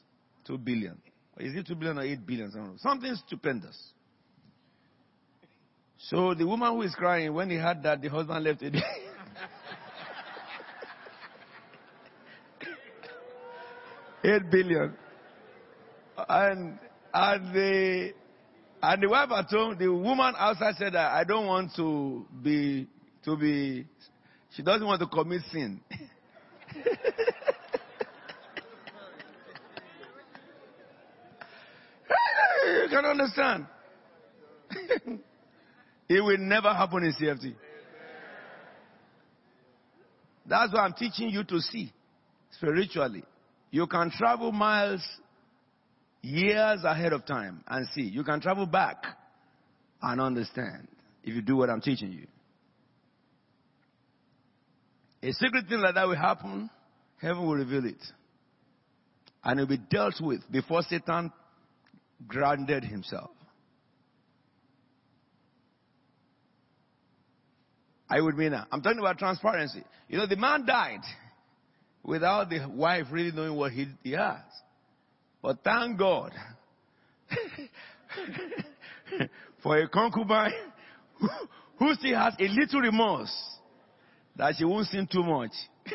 Two 0.46 0.56
billion. 0.56 0.96
Is 1.38 1.54
it 1.54 1.66
two 1.66 1.74
billion 1.74 1.98
or 1.98 2.02
eight 2.02 2.24
billion? 2.26 2.50
Something 2.78 3.14
stupendous. 3.26 3.76
So 6.08 6.34
the 6.34 6.44
woman 6.46 6.72
who 6.72 6.82
is 6.82 6.94
crying, 6.94 7.32
when 7.32 7.48
he 7.48 7.56
heard 7.56 7.82
that 7.84 8.02
the 8.02 8.08
husband 8.08 8.44
left 8.44 8.60
it. 8.62 8.74
Eight 14.24 14.50
billion. 14.50 14.94
And, 16.28 16.78
and 17.14 17.54
the, 17.54 18.12
and 18.82 19.02
the 19.02 19.08
wife 19.08 19.30
at 19.30 19.46
home, 19.50 19.76
the 19.78 19.88
woman 19.92 20.34
outside 20.36 20.74
said 20.76 20.94
that 20.94 21.12
I 21.12 21.22
don't 21.24 21.46
want 21.46 21.72
to 21.76 22.26
be, 22.42 22.88
to 23.24 23.36
be, 23.36 23.86
she 24.54 24.62
doesn't 24.62 24.86
want 24.86 25.00
to 25.00 25.06
commit 25.06 25.42
sin. 25.52 25.80
you 32.74 32.88
can 32.90 33.04
understand. 33.04 33.66
it 36.12 36.22
will 36.22 36.36
never 36.38 36.72
happen 36.74 37.04
in 37.04 37.12
CFT. 37.14 37.54
That's 40.44 40.72
why 40.72 40.80
I'm 40.80 40.92
teaching 40.92 41.30
you 41.30 41.42
to 41.44 41.60
see 41.60 41.90
spiritually. 42.50 43.24
You 43.70 43.86
can 43.86 44.10
travel 44.10 44.52
miles, 44.52 45.02
years 46.20 46.80
ahead 46.84 47.14
of 47.14 47.24
time 47.24 47.64
and 47.66 47.86
see. 47.94 48.02
You 48.02 48.24
can 48.24 48.40
travel 48.40 48.66
back 48.66 49.04
and 50.02 50.20
understand 50.20 50.88
if 51.24 51.34
you 51.34 51.40
do 51.40 51.56
what 51.56 51.70
I'm 51.70 51.80
teaching 51.80 52.12
you. 52.12 52.26
A 55.22 55.32
secret 55.32 55.68
thing 55.68 55.80
like 55.80 55.94
that 55.94 56.06
will 56.06 56.16
happen, 56.16 56.68
heaven 57.20 57.46
will 57.46 57.54
reveal 57.54 57.86
it. 57.86 58.02
And 59.44 59.58
it 59.58 59.62
will 59.62 59.76
be 59.76 59.82
dealt 59.90 60.20
with 60.20 60.40
before 60.50 60.82
Satan 60.82 61.32
grounded 62.26 62.84
himself. 62.84 63.30
I 68.12 68.20
would 68.20 68.36
mean. 68.36 68.52
I'm 68.52 68.82
talking 68.82 68.98
about 68.98 69.16
transparency. 69.18 69.82
You 70.06 70.18
know, 70.18 70.26
the 70.26 70.36
man 70.36 70.66
died 70.66 71.00
without 72.02 72.50
the 72.50 72.68
wife 72.68 73.06
really 73.10 73.32
knowing 73.32 73.56
what 73.56 73.72
he, 73.72 73.86
he 74.02 74.10
has. 74.10 74.42
But 75.40 75.64
thank 75.64 75.98
God 75.98 76.30
for 79.62 79.78
a 79.78 79.88
concubine 79.88 80.52
who, 81.18 81.28
who 81.78 81.94
still 81.94 82.18
has 82.18 82.34
a 82.38 82.48
little 82.48 82.82
remorse 82.82 83.34
that 84.36 84.56
she 84.58 84.66
won't 84.66 84.88
sin 84.88 85.08
too 85.10 85.22
much. 85.22 85.52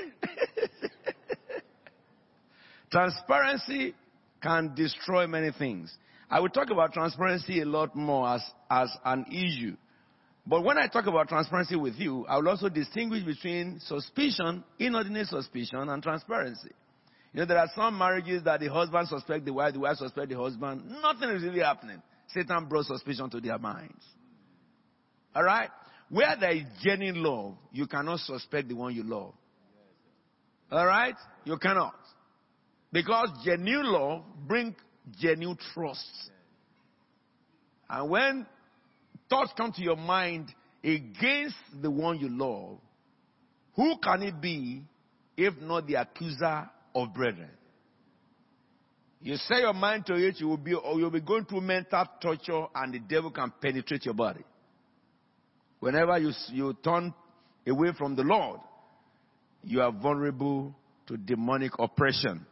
transparency 2.91 3.93
can 4.41 4.73
destroy 4.73 5.27
many 5.27 5.51
things. 5.51 5.95
I 6.31 6.39
will 6.39 6.49
talk 6.49 6.71
about 6.71 6.93
transparency 6.93 7.61
a 7.61 7.65
lot 7.65 7.95
more 7.95 8.27
as, 8.27 8.41
as 8.71 8.89
an 9.05 9.25
issue 9.31 9.77
but 10.47 10.63
when 10.63 10.77
I 10.77 10.87
talk 10.87 11.05
about 11.07 11.27
transparency 11.27 11.75
with 11.75 11.95
you, 11.97 12.25
I 12.25 12.37
will 12.37 12.47
also 12.47 12.69
distinguish 12.69 13.23
between 13.23 13.81
suspicion, 13.81 14.63
inordinate 14.79 15.27
suspicion, 15.27 15.89
and 15.89 16.01
transparency. 16.01 16.71
You 17.33 17.41
know, 17.41 17.45
there 17.45 17.59
are 17.59 17.69
some 17.75 17.97
marriages 17.97 18.43
that 18.45 18.61
the 18.61 18.71
husband 18.71 19.09
suspects 19.09 19.45
the 19.45 19.51
wife, 19.51 19.73
the 19.73 19.81
wife 19.81 19.97
suspects 19.97 20.29
the 20.29 20.41
husband. 20.41 20.83
Nothing 21.01 21.31
is 21.31 21.43
really 21.43 21.59
happening. 21.59 22.01
Satan 22.33 22.65
brought 22.65 22.85
suspicion 22.85 23.29
to 23.29 23.41
their 23.41 23.57
minds. 23.57 24.03
Alright? 25.35 25.69
Where 26.09 26.35
there 26.39 26.53
is 26.53 26.63
genuine 26.81 27.21
love, 27.21 27.55
you 27.73 27.85
cannot 27.85 28.19
suspect 28.19 28.69
the 28.69 28.75
one 28.75 28.95
you 28.95 29.03
love. 29.03 29.33
Alright? 30.71 31.15
You 31.43 31.57
cannot. 31.57 31.95
Because 32.91 33.29
genuine 33.43 33.91
love 33.91 34.23
brings 34.47 34.75
genuine 35.19 35.57
trust. 35.73 36.31
And 37.89 38.09
when 38.09 38.45
thoughts 39.29 39.51
come 39.55 39.71
to 39.73 39.81
your 39.81 39.95
mind 39.95 40.53
against 40.83 41.55
the 41.81 41.89
one 41.91 42.19
you 42.19 42.29
love, 42.29 42.77
who 43.75 43.95
can 44.03 44.23
it 44.23 44.39
be 44.41 44.83
if 45.35 45.53
not 45.61 45.87
the 45.87 45.95
accuser 45.95 46.69
of 46.95 47.13
brethren? 47.13 47.49
You 49.21 49.35
set 49.35 49.59
your 49.59 49.73
mind 49.73 50.05
to 50.07 50.15
it, 50.15 50.39
you 50.39 50.47
will 50.47 50.57
be, 50.57 50.73
or 50.73 50.99
you'll 50.99 51.09
be 51.09 51.21
going 51.21 51.45
through 51.45 51.61
mental 51.61 52.05
torture 52.21 52.65
and 52.75 52.93
the 52.93 52.99
devil 52.99 53.31
can 53.31 53.51
penetrate 53.61 54.05
your 54.05 54.13
body. 54.13 54.43
Whenever 55.79 56.17
you, 56.17 56.31
you 56.49 56.75
turn 56.83 57.13
away 57.67 57.89
from 57.97 58.15
the 58.15 58.23
Lord, 58.23 58.59
you 59.63 59.81
are 59.81 59.91
vulnerable 59.91 60.75
to 61.07 61.17
demonic 61.17 61.71
oppression. 61.79 62.45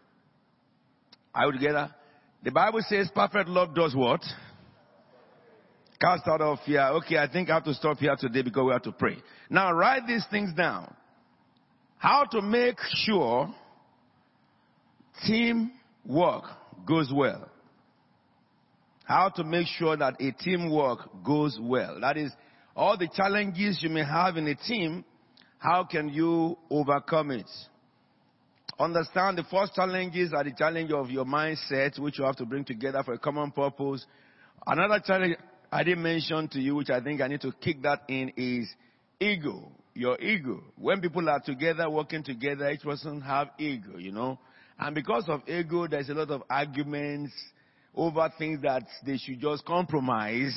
Are 1.33 1.47
we 1.47 1.57
together? 1.57 1.93
The 2.43 2.51
Bible 2.51 2.81
says 2.87 3.09
perfect 3.13 3.49
love 3.49 3.73
does 3.75 3.95
what? 3.95 4.21
Cast 5.99 6.27
out 6.27 6.41
of 6.41 6.59
fear. 6.65 6.81
Okay, 6.97 7.17
I 7.17 7.27
think 7.27 7.49
I 7.49 7.55
have 7.55 7.63
to 7.65 7.73
stop 7.73 7.97
here 7.97 8.15
today 8.19 8.41
because 8.41 8.65
we 8.65 8.71
have 8.71 8.83
to 8.83 8.91
pray. 8.91 9.17
Now 9.49 9.71
write 9.71 10.05
these 10.07 10.25
things 10.29 10.53
down. 10.53 10.93
How 11.97 12.25
to 12.31 12.41
make 12.41 12.77
sure 13.05 13.53
team 15.25 15.71
work 16.05 16.43
goes 16.85 17.11
well. 17.13 17.49
How 19.05 19.29
to 19.29 19.43
make 19.43 19.67
sure 19.67 19.95
that 19.95 20.15
a 20.19 20.31
teamwork 20.31 21.23
goes 21.23 21.57
well. 21.61 21.99
That 22.01 22.17
is, 22.17 22.31
all 22.75 22.97
the 22.97 23.07
challenges 23.07 23.79
you 23.81 23.89
may 23.89 24.03
have 24.03 24.35
in 24.35 24.47
a 24.47 24.55
team, 24.55 25.05
how 25.59 25.83
can 25.83 26.09
you 26.09 26.57
overcome 26.69 27.31
it? 27.31 27.49
Understand 28.77 29.37
the 29.37 29.43
first 29.43 29.73
challenges 29.73 30.33
are 30.33 30.43
the 30.43 30.51
challenge 30.57 30.91
of 30.91 31.09
your 31.09 31.23
mindset, 31.23 31.97
which 31.97 32.19
you 32.19 32.25
have 32.25 32.35
to 32.35 32.45
bring 32.45 32.65
together 32.65 33.01
for 33.03 33.13
a 33.13 33.19
common 33.19 33.51
purpose. 33.51 34.05
Another 34.67 34.99
challenge 35.05 35.37
I 35.75 35.83
didn't 35.83 36.03
mention 36.03 36.47
to 36.53 36.59
you, 36.61 36.75
which 36.75 36.89
I 36.89 37.01
think 37.01 37.19
I 37.19 37.27
need 37.27 37.41
to 37.41 37.51
kick 37.51 37.81
that 37.81 38.03
in, 38.07 38.31
is 38.37 38.73
ego. 39.19 39.73
your 39.93 40.17
ego. 40.21 40.63
When 40.77 41.01
people 41.01 41.27
are 41.29 41.41
together, 41.41 41.89
working 41.89 42.23
together, 42.23 42.69
each 42.69 42.79
person 42.79 43.19
have 43.19 43.49
ego, 43.59 43.97
you 43.97 44.13
know. 44.13 44.39
And 44.79 44.95
because 44.95 45.25
of 45.27 45.41
ego, 45.49 45.85
there's 45.85 46.07
a 46.07 46.13
lot 46.13 46.29
of 46.29 46.43
arguments 46.49 47.33
over 47.93 48.31
things 48.37 48.61
that 48.61 48.83
they 49.05 49.17
should 49.17 49.41
just 49.41 49.65
compromise. 49.65 50.55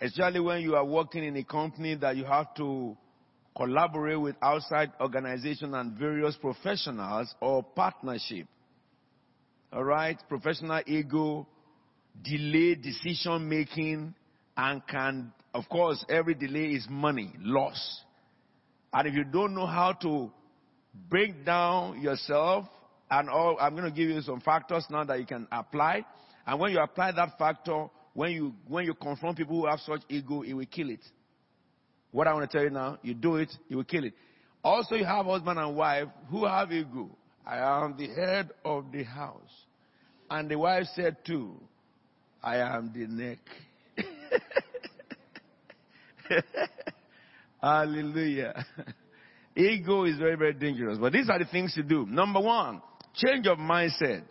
Especially 0.00 0.38
when 0.38 0.60
you 0.60 0.76
are 0.76 0.84
working 0.84 1.24
in 1.24 1.36
a 1.36 1.42
company 1.42 1.96
that 1.96 2.16
you 2.16 2.24
have 2.24 2.54
to 2.58 2.96
collaborate 3.56 4.20
with 4.20 4.36
outside 4.40 4.92
organizations 5.00 5.74
and 5.74 5.98
various 5.98 6.36
professionals 6.36 7.34
or 7.40 7.64
partnership. 7.64 8.46
Alright? 9.72 10.18
Professional 10.28 10.80
ego, 10.86 11.48
delay 12.22 12.74
decision 12.74 13.48
making, 13.48 14.14
and 14.56 14.86
can, 14.86 15.32
of 15.54 15.68
course, 15.68 16.04
every 16.08 16.34
delay 16.34 16.72
is 16.72 16.86
money, 16.90 17.32
loss. 17.38 18.02
And 18.92 19.08
if 19.08 19.14
you 19.14 19.24
don't 19.24 19.54
know 19.54 19.66
how 19.66 19.92
to 20.02 20.30
break 21.08 21.44
down 21.44 22.00
yourself, 22.00 22.66
and 23.10 23.28
all, 23.28 23.56
I'm 23.60 23.74
going 23.74 23.84
to 23.84 23.90
give 23.90 24.08
you 24.08 24.20
some 24.20 24.40
factors 24.40 24.84
now 24.90 25.04
that 25.04 25.18
you 25.18 25.26
can 25.26 25.48
apply. 25.50 26.04
And 26.46 26.60
when 26.60 26.72
you 26.72 26.78
apply 26.78 27.12
that 27.12 27.38
factor, 27.38 27.86
when 28.14 28.32
you, 28.32 28.54
when 28.68 28.84
you 28.84 28.94
confront 28.94 29.36
people 29.36 29.60
who 29.60 29.66
have 29.66 29.80
such 29.80 30.02
ego, 30.08 30.42
it 30.42 30.54
will 30.54 30.66
kill 30.66 30.90
it. 30.90 31.04
What 32.12 32.26
I 32.26 32.34
want 32.34 32.50
to 32.50 32.56
tell 32.56 32.64
you 32.64 32.70
now, 32.70 32.98
you 33.02 33.14
do 33.14 33.36
it, 33.36 33.52
it 33.68 33.74
will 33.74 33.84
kill 33.84 34.04
it. 34.04 34.14
Also, 34.62 34.94
you 34.94 35.04
have 35.04 35.26
husband 35.26 35.58
and 35.58 35.76
wife 35.76 36.08
who 36.28 36.44
have 36.44 36.70
ego. 36.72 37.10
I 37.46 37.84
am 37.84 37.96
the 37.96 38.08
head 38.08 38.50
of 38.64 38.92
the 38.92 39.04
house. 39.04 39.50
And 40.28 40.48
the 40.48 40.58
wife 40.58 40.84
said 40.94 41.16
too, 41.24 41.54
I 42.42 42.56
am 42.56 42.92
the 42.94 43.06
neck. 43.06 43.38
Hallelujah. 47.62 48.64
Ego 49.56 50.04
is 50.04 50.16
very, 50.16 50.36
very 50.36 50.54
dangerous. 50.54 50.98
But 50.98 51.12
these 51.12 51.28
are 51.28 51.38
the 51.38 51.44
things 51.44 51.74
to 51.74 51.82
do. 51.82 52.06
Number 52.06 52.40
one, 52.40 52.80
change 53.14 53.46
of 53.46 53.58
mindset. 53.58 54.22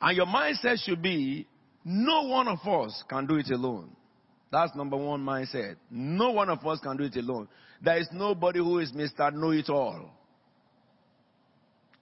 And 0.00 0.16
your 0.16 0.26
mindset 0.26 0.78
should 0.78 1.02
be, 1.02 1.46
no 1.84 2.22
one 2.22 2.48
of 2.48 2.66
us 2.66 3.04
can 3.08 3.26
do 3.26 3.36
it 3.36 3.50
alone. 3.50 3.90
That's 4.50 4.74
number 4.74 4.96
one 4.96 5.24
mindset. 5.24 5.76
No 5.90 6.30
one 6.30 6.48
of 6.48 6.66
us 6.66 6.80
can 6.80 6.96
do 6.96 7.04
it 7.04 7.16
alone. 7.16 7.48
There 7.82 7.98
is 7.98 8.08
nobody 8.12 8.58
who 8.58 8.78
is 8.78 8.92
Mr. 8.92 9.32
Know 9.32 9.50
It 9.50 9.68
All. 9.68 10.10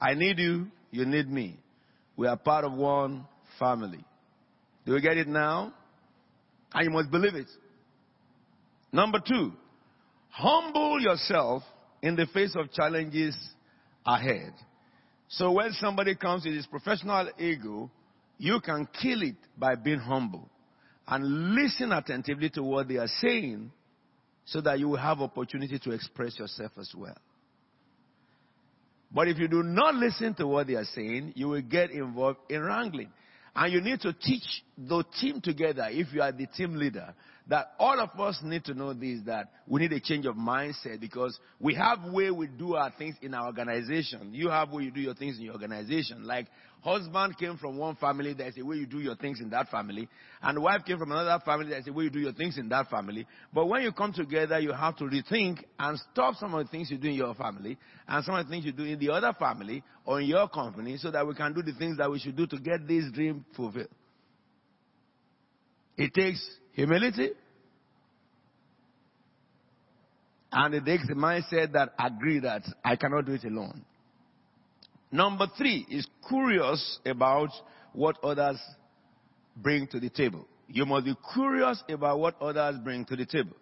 I 0.01 0.15
need 0.15 0.39
you, 0.39 0.69
you 0.91 1.05
need 1.05 1.29
me. 1.29 1.59
We 2.17 2.27
are 2.27 2.37
part 2.37 2.65
of 2.65 2.73
one 2.73 3.27
family. 3.59 4.05
Do 4.89 4.95
you 4.95 5.03
get 5.03 5.19
it 5.19 5.29
now? 5.29 5.75
And 6.73 6.85
you 6.87 6.91
must 6.91 7.11
believe 7.11 7.35
it. 7.35 7.49
Number 8.91 9.19
two, 9.21 9.53
humble 10.31 10.99
yourself 10.99 11.63
in 12.01 12.17
the 12.17 12.25
face 12.33 12.57
of 12.57 12.73
challenges 12.73 13.37
ahead. 14.07 14.55
So 15.29 15.53
when 15.53 15.73
somebody 15.73 16.15
comes 16.15 16.47
with 16.47 16.55
his 16.55 16.67
professional 16.67 17.29
ego, 17.39 17.91
you 18.39 18.61
can 18.61 18.89
kill 19.03 19.21
it 19.21 19.37
by 19.59 19.75
being 19.75 19.99
humble 19.99 20.49
and 21.07 21.55
listen 21.55 21.93
attentively 21.93 22.49
to 22.51 22.63
what 22.63 22.89
they 22.89 22.97
are 22.97 23.11
saying 23.21 23.71
so 24.47 24.63
that 24.63 24.79
you 24.79 24.89
will 24.89 24.97
have 24.97 25.21
opportunity 25.21 25.79
to 25.81 25.91
express 25.91 26.39
yourself 26.39 26.73
as 26.79 26.91
well. 26.97 27.19
But 29.13 29.29
if 29.29 29.37
you 29.37 29.49
do 29.49 29.63
not 29.63 29.97
listen 29.97 30.33
to 30.37 30.47
what 30.47 30.67
they 30.67 30.77
are 30.77 30.89
saying, 30.95 31.35
you 31.37 31.49
will 31.49 31.61
get 31.61 31.91
involved 31.91 32.39
in 32.49 32.63
wrangling. 32.63 33.11
And 33.61 33.73
you 33.73 33.81
need 33.81 34.01
to 34.03 34.13
teach 34.13 34.63
the 34.77 35.03
team 35.21 35.41
together 35.41 35.89
if 35.91 36.13
you 36.13 36.23
are 36.23 36.31
the 36.31 36.47
team 36.47 36.77
leader 36.77 37.13
that 37.49 37.73
all 37.79 37.99
of 37.99 38.19
us 38.21 38.39
need 38.43 38.65
to 38.65 38.75
know 38.75 38.93
this 38.93 39.21
that 39.27 39.51
we 39.67 39.81
need 39.81 39.93
a 39.93 40.01
change 40.01 40.27
of 40.27 40.37
mindset 40.37 41.01
because 41.01 41.39
we 41.59 41.75
have 41.75 41.99
way 42.13 42.31
we 42.31 42.47
do 42.47 42.75
our 42.75 42.93
things 42.99 43.17
in 43.23 43.33
our 43.35 43.47
organization. 43.47 44.35
You 44.35 44.51
have 44.51 44.71
way 44.71 44.85
you 44.85 44.91
do 44.91 45.01
your 45.01 45.15
things 45.15 45.39
in 45.39 45.45
your 45.45 45.55
organization. 45.55 46.27
Like 46.27 46.47
husband 46.83 47.39
came 47.39 47.57
from 47.57 47.79
one 47.79 47.97
family, 47.97 48.35
there's 48.35 48.57
a 48.59 48.65
way 48.65 48.77
you 48.77 48.87
do 48.87 48.99
your 48.99 49.17
things 49.17 49.41
in 49.41 49.49
that 49.51 49.69
family. 49.69 50.09
And 50.43 50.63
wife 50.63 50.85
came 50.85 50.99
from 50.99 51.11
another 51.11 51.43
family, 51.45 51.71
there's 51.71 51.89
a 51.89 51.93
way 51.93 52.05
you 52.05 52.11
do 52.11 52.21
your 52.21 52.35
things 52.35 52.59
in 52.59 52.69
that 52.69 52.91
family. 52.91 53.27
But 53.53 53.67
when 53.67 53.83
you 53.83 53.93
come 53.93 54.13
together, 54.13 54.59
you 54.59 54.73
have 54.73 54.97
to 54.97 55.05
rethink 55.05 55.65
and 55.79 55.99
stop 56.13 56.35
some 56.35 56.55
of 56.55 56.65
the 56.65 56.71
things 56.71 56.91
you 56.91 56.99
do 56.99 57.09
in 57.09 57.15
your 57.15 57.35
family 57.35 57.79
and 58.07 58.25
some 58.25 58.35
of 58.35 58.47
the 58.47 58.51
things 58.51 58.67
you 58.67 58.73
do 58.73 58.85
in 58.85 58.99
the 58.99 59.11
other 59.11 59.33
family 59.39 59.83
or 60.05 60.21
in 60.21 60.27
your 60.27 60.49
company 60.49 60.99
so 60.99 61.11
that 61.11 61.27
we 61.27 61.35
can 61.35 61.55
do 61.55 61.63
the 61.63 61.75
things 61.75 61.97
that 61.97 62.11
we 62.11 62.19
should 62.19 62.37
do 62.37 62.47
to 62.47 62.59
get 62.59 62.87
this 62.87 63.05
dream 63.13 63.45
fulfilled. 63.57 63.89
It 65.99 66.15
takes 66.15 66.49
Humility. 66.79 67.31
And 70.53 70.75
it 70.75 70.85
takes 70.85 71.09
the 71.09 71.15
mindset 71.15 71.73
that 71.73 71.93
agree 71.99 72.39
that 72.39 72.63
I 72.85 72.95
cannot 72.95 73.27
do 73.27 73.33
it 73.33 73.43
alone. 73.43 73.85
Number 75.11 75.47
three 75.59 75.85
is 75.91 76.07
curious 76.29 77.01
about 77.05 77.51
what 77.93 78.17
others 78.23 78.61
bring 79.57 79.89
to 79.89 79.99
the 79.99 80.09
table. 80.09 80.47
You 80.69 80.87
must 80.87 81.07
be 81.07 81.17
curious 81.35 81.83
about 81.89 82.21
what 82.21 82.41
others 82.41 82.77
bring 82.85 83.05
to 83.07 83.17
the 83.17 83.27
table. 83.27 83.57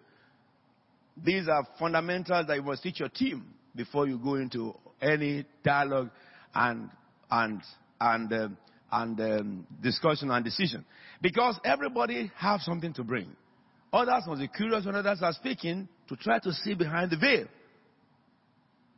These 1.16 1.48
are 1.48 1.66
fundamentals 1.78 2.46
that 2.48 2.56
you 2.56 2.62
must 2.62 2.82
teach 2.82 3.00
your 3.00 3.08
team 3.08 3.46
before 3.74 4.06
you 4.06 4.18
go 4.18 4.34
into 4.34 4.74
any 5.00 5.46
dialogue 5.64 6.10
and 6.54 6.90
and 7.30 7.62
and 7.98 8.32
um, 8.32 8.58
and 8.90 9.20
um, 9.20 9.66
discussion 9.82 10.30
and 10.30 10.44
decision. 10.44 10.84
Because 11.20 11.58
everybody 11.64 12.30
have 12.36 12.60
something 12.60 12.92
to 12.94 13.04
bring. 13.04 13.34
Others 13.92 14.24
must 14.26 14.40
be 14.40 14.48
curious 14.48 14.84
when 14.84 14.94
others 14.94 15.18
are 15.22 15.32
speaking 15.32 15.88
to 16.08 16.16
try 16.16 16.38
to 16.38 16.52
see 16.52 16.74
behind 16.74 17.10
the 17.10 17.16
veil. 17.16 17.46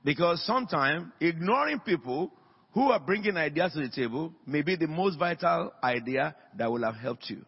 Because 0.04 0.44
sometimes 0.44 1.06
ignoring 1.20 1.80
people 1.80 2.32
who 2.72 2.90
are 2.90 3.00
bringing 3.00 3.36
ideas 3.36 3.72
to 3.72 3.80
the 3.80 3.88
table 3.88 4.32
may 4.46 4.62
be 4.62 4.76
the 4.76 4.86
most 4.86 5.18
vital 5.18 5.72
idea 5.82 6.34
that 6.56 6.70
will 6.70 6.82
have 6.82 6.96
helped 6.96 7.28
you. 7.28 7.44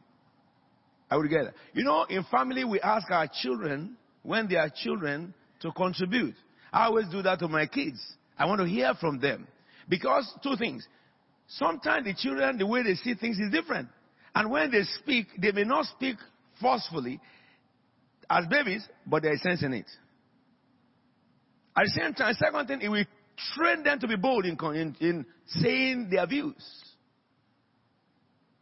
I 1.10 1.16
would 1.16 1.28
get 1.28 1.46
it. 1.46 1.54
You 1.74 1.84
know, 1.84 2.04
in 2.04 2.24
family, 2.24 2.64
we 2.64 2.80
ask 2.80 3.10
our 3.10 3.28
children, 3.42 3.96
when 4.22 4.48
they 4.48 4.56
are 4.56 4.70
children, 4.74 5.34
to 5.60 5.72
contribute. 5.72 6.34
I 6.72 6.86
always 6.86 7.08
do 7.08 7.22
that 7.22 7.40
to 7.40 7.48
my 7.48 7.66
kids. 7.66 8.00
I 8.38 8.46
want 8.46 8.60
to 8.60 8.66
hear 8.66 8.94
from 8.94 9.18
them. 9.20 9.46
Because 9.88 10.32
two 10.42 10.56
things. 10.56 10.86
Sometimes 11.54 12.04
the 12.04 12.14
children, 12.14 12.58
the 12.58 12.66
way 12.66 12.82
they 12.82 12.94
see 12.94 13.14
things 13.14 13.38
is 13.38 13.50
different. 13.50 13.88
And 14.34 14.50
when 14.50 14.70
they 14.70 14.82
speak, 15.00 15.26
they 15.40 15.50
may 15.50 15.64
not 15.64 15.86
speak 15.86 16.16
forcefully 16.60 17.20
as 18.28 18.46
babies, 18.48 18.86
but 19.04 19.24
sense 19.42 19.62
in 19.64 19.74
it. 19.74 19.86
At 21.76 21.84
the 21.84 22.00
same 22.00 22.14
time, 22.14 22.34
second 22.34 22.66
thing, 22.68 22.80
it 22.82 22.88
will 22.88 23.04
train 23.56 23.82
them 23.82 23.98
to 23.98 24.06
be 24.06 24.16
bold 24.16 24.44
in, 24.44 24.56
in, 24.74 24.96
in 25.00 25.26
saying 25.46 26.08
their 26.10 26.26
views. 26.26 26.54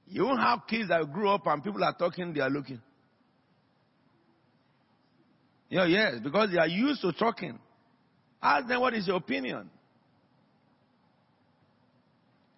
You 0.07 0.25
won't 0.25 0.41
have 0.41 0.61
kids 0.67 0.89
that 0.89 1.13
grew 1.13 1.29
up 1.29 1.47
and 1.47 1.63
people 1.63 1.85
are 1.85 1.95
talking, 1.95 2.33
they 2.33 2.41
are 2.41 2.49
looking. 2.49 2.81
Yeah, 5.69 5.85
yes, 5.85 6.15
because 6.23 6.51
they 6.51 6.59
are 6.59 6.69
used 6.69 7.03
to 7.03 7.13
talking. 7.13 7.59
Ask 8.41 8.67
them 8.67 8.81
what 8.81 8.95
is 8.95 9.07
your 9.07 9.17
opinion. 9.17 9.69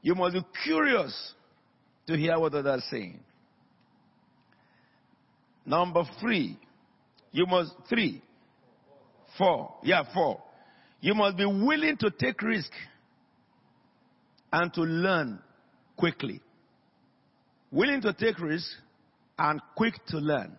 You 0.03 0.15
must 0.15 0.35
be 0.35 0.43
curious 0.65 1.35
to 2.07 2.17
hear 2.17 2.39
what 2.39 2.55
others 2.55 2.81
are 2.81 2.85
saying. 2.91 3.21
Number 5.65 6.05
three, 6.21 6.59
you 7.33 7.47
must, 7.47 7.73
three, 7.89 8.23
four, 9.37 9.75
yeah, 9.83 10.03
four. 10.13 10.43
You 11.01 11.15
must 11.15 11.37
be 11.37 11.47
willing 11.47 11.97
to 11.99 12.11
take 12.11 12.43
risk 12.43 12.71
and 14.53 14.73
to 14.75 14.83
learn 14.83 15.39
quickly. 15.97 16.41
Willing 17.71 18.01
to 18.03 18.13
take 18.13 18.39
risk 18.41 18.67
and 19.39 19.61
quick 19.77 19.95
to 20.09 20.19
learn. 20.19 20.57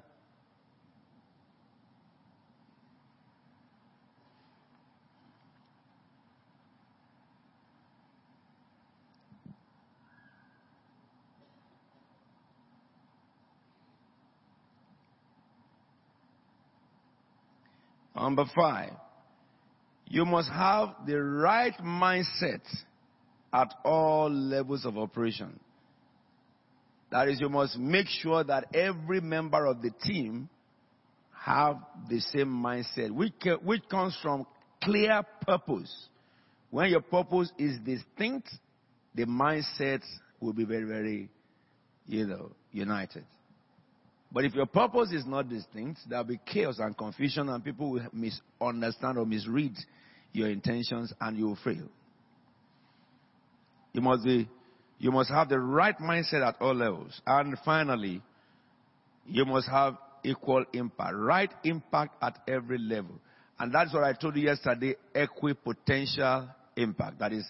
Number 18.22 18.46
five, 18.56 18.92
you 20.06 20.26
must 20.26 20.48
have 20.50 20.90
the 21.08 21.20
right 21.20 21.74
mindset 21.84 22.62
at 23.52 23.74
all 23.84 24.30
levels 24.30 24.86
of 24.86 24.96
operation. 24.96 25.60
That 27.12 27.30
is, 27.30 27.42
you 27.42 27.50
must 27.50 27.78
make 27.80 28.06
sure 28.08 28.44
that 28.44 28.76
every 28.76 29.22
member 29.22 29.66
of 29.66 29.82
the 29.82 29.90
team 29.90 30.50
have 31.34 31.78
the 32.10 32.20
same 32.20 32.50
mindset, 32.50 33.10
which, 33.10 33.34
which 33.64 33.82
comes 33.90 34.16
from 34.22 34.46
clear 34.84 35.24
purpose. 35.42 35.92
When 36.70 36.92
your 36.92 37.02
purpose 37.02 37.52
is 37.58 37.80
distinct, 37.84 38.50
the 39.16 39.26
mindset 39.26 40.04
will 40.40 40.54
be 40.54 40.64
very, 40.64 40.86
very, 40.86 41.30
you 42.06 42.28
know, 42.28 42.52
united. 42.72 43.26
But 44.32 44.46
if 44.46 44.54
your 44.54 44.66
purpose 44.66 45.12
is 45.12 45.26
not 45.26 45.50
distinct, 45.50 46.00
there'll 46.10 46.24
be 46.24 46.40
chaos 46.46 46.80
and 46.80 46.98
confusion, 46.98 47.50
and 47.50 47.64
people 47.64 47.92
will 47.92 48.08
misunderstand 48.14 49.18
or 49.18 49.26
misread 49.26 49.76
your 50.32 50.50
intentions, 50.50 51.14
and 51.20 51.38
you 51.38 51.48
will 51.48 51.58
fail. 51.64 51.90
You 53.94 54.02
must 54.02 54.24
be, 54.24 54.48
you 55.00 55.12
must 55.12 55.30
have 55.32 55.50
the 55.50 55.60
right 55.60 55.98
mindset 55.98 56.48
at 56.48 56.56
all 56.62 56.74
levels. 56.74 57.20
And 57.28 57.58
finally, 57.66 58.22
you 59.26 59.44
must 59.44 59.68
have 59.68 59.98
equal 60.24 60.64
impact, 60.72 61.16
right 61.16 61.52
impact 61.66 62.16
at 62.24 62.40
every 62.48 62.78
level. 62.78 63.20
And 63.60 63.74
that's 63.74 63.94
what 63.94 64.04
I 64.04 64.14
told 64.14 64.38
you 64.38 64.44
yesterday, 64.44 64.96
equipotential 65.14 66.50
impact. 66.78 67.20
That 67.20 67.34
is, 67.34 67.46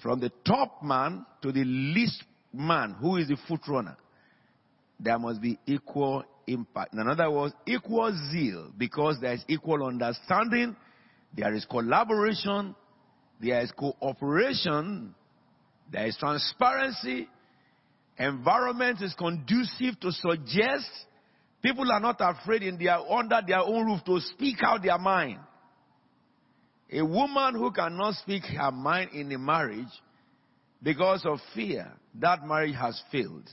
from 0.00 0.20
the 0.20 0.30
top 0.46 0.82
man 0.82 1.26
to 1.42 1.50
the 1.50 1.64
least 1.64 2.22
man, 2.52 2.94
who 3.00 3.16
is 3.16 3.26
the 3.26 3.36
foot 3.48 3.60
runner, 3.66 3.96
there 5.04 5.18
must 5.18 5.40
be 5.40 5.58
equal 5.66 6.24
impact. 6.46 6.94
In 6.94 7.06
other 7.06 7.30
words, 7.30 7.54
equal 7.66 8.10
zeal, 8.32 8.72
because 8.76 9.18
there 9.20 9.34
is 9.34 9.44
equal 9.48 9.84
understanding, 9.84 10.74
there 11.36 11.54
is 11.54 11.66
collaboration, 11.66 12.74
there 13.40 13.60
is 13.60 13.70
cooperation, 13.72 15.14
there 15.92 16.06
is 16.06 16.16
transparency, 16.16 17.28
environment 18.18 19.02
is 19.02 19.14
conducive 19.14 20.00
to 20.00 20.10
suggest 20.10 20.88
people 21.62 21.90
are 21.92 22.00
not 22.00 22.16
afraid 22.20 22.62
in 22.62 22.78
their 22.78 22.98
under 22.98 23.40
their 23.46 23.60
own 23.60 23.86
roof 23.86 24.04
to 24.06 24.20
speak 24.20 24.58
out 24.62 24.82
their 24.82 24.98
mind. 24.98 25.38
A 26.90 27.04
woman 27.04 27.54
who 27.54 27.70
cannot 27.72 28.14
speak 28.14 28.44
her 28.44 28.70
mind 28.70 29.10
in 29.12 29.32
a 29.32 29.38
marriage 29.38 29.88
because 30.82 31.26
of 31.26 31.38
fear, 31.54 31.92
that 32.20 32.46
marriage 32.46 32.76
has 32.76 33.02
failed. 33.10 33.50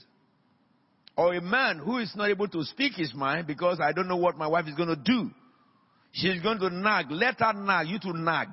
Or 1.22 1.34
a 1.34 1.40
man 1.40 1.78
who 1.78 1.98
is 1.98 2.12
not 2.16 2.30
able 2.30 2.48
to 2.48 2.64
speak 2.64 2.94
his 2.94 3.14
mind 3.14 3.46
because 3.46 3.78
I 3.80 3.92
don't 3.92 4.08
know 4.08 4.16
what 4.16 4.36
my 4.36 4.48
wife 4.48 4.66
is 4.66 4.74
going 4.74 4.88
to 4.88 4.96
do. 4.96 5.30
She's 6.10 6.42
going 6.42 6.58
to 6.58 6.68
nag. 6.68 7.12
Let 7.12 7.38
her 7.38 7.52
nag. 7.52 7.86
You 7.86 8.00
to 8.00 8.12
nag. 8.12 8.48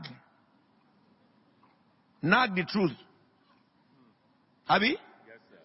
Nag 2.22 2.56
the 2.56 2.66
truth. 2.66 2.92
Abby? 4.70 4.90
Yes, 5.26 5.38
sir. 5.50 5.58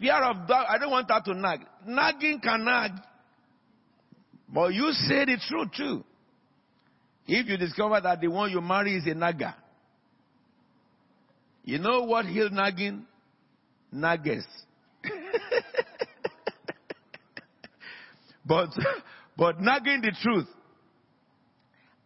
Fear 0.00 0.14
of 0.14 0.48
dog, 0.48 0.64
I 0.66 0.78
don't 0.78 0.90
want 0.90 1.10
her 1.10 1.20
to 1.26 1.34
nag. 1.34 1.60
Nagging 1.86 2.40
can 2.40 2.64
nag. 2.64 2.92
But 4.48 4.72
you 4.72 4.92
say 4.92 5.26
the 5.26 5.38
truth 5.46 5.68
too. 5.76 6.04
If 7.26 7.48
you 7.48 7.58
discover 7.58 8.00
that 8.00 8.22
the 8.22 8.28
one 8.28 8.50
you 8.50 8.62
marry 8.62 8.96
is 8.96 9.04
a 9.04 9.14
nagger, 9.14 9.54
you 11.64 11.78
know 11.80 12.04
what 12.04 12.24
he'll 12.24 12.48
nagging? 12.48 13.04
Naggers. 13.94 14.46
but, 18.46 18.70
but 19.36 19.60
nagging 19.60 20.02
the 20.02 20.12
truth. 20.22 20.46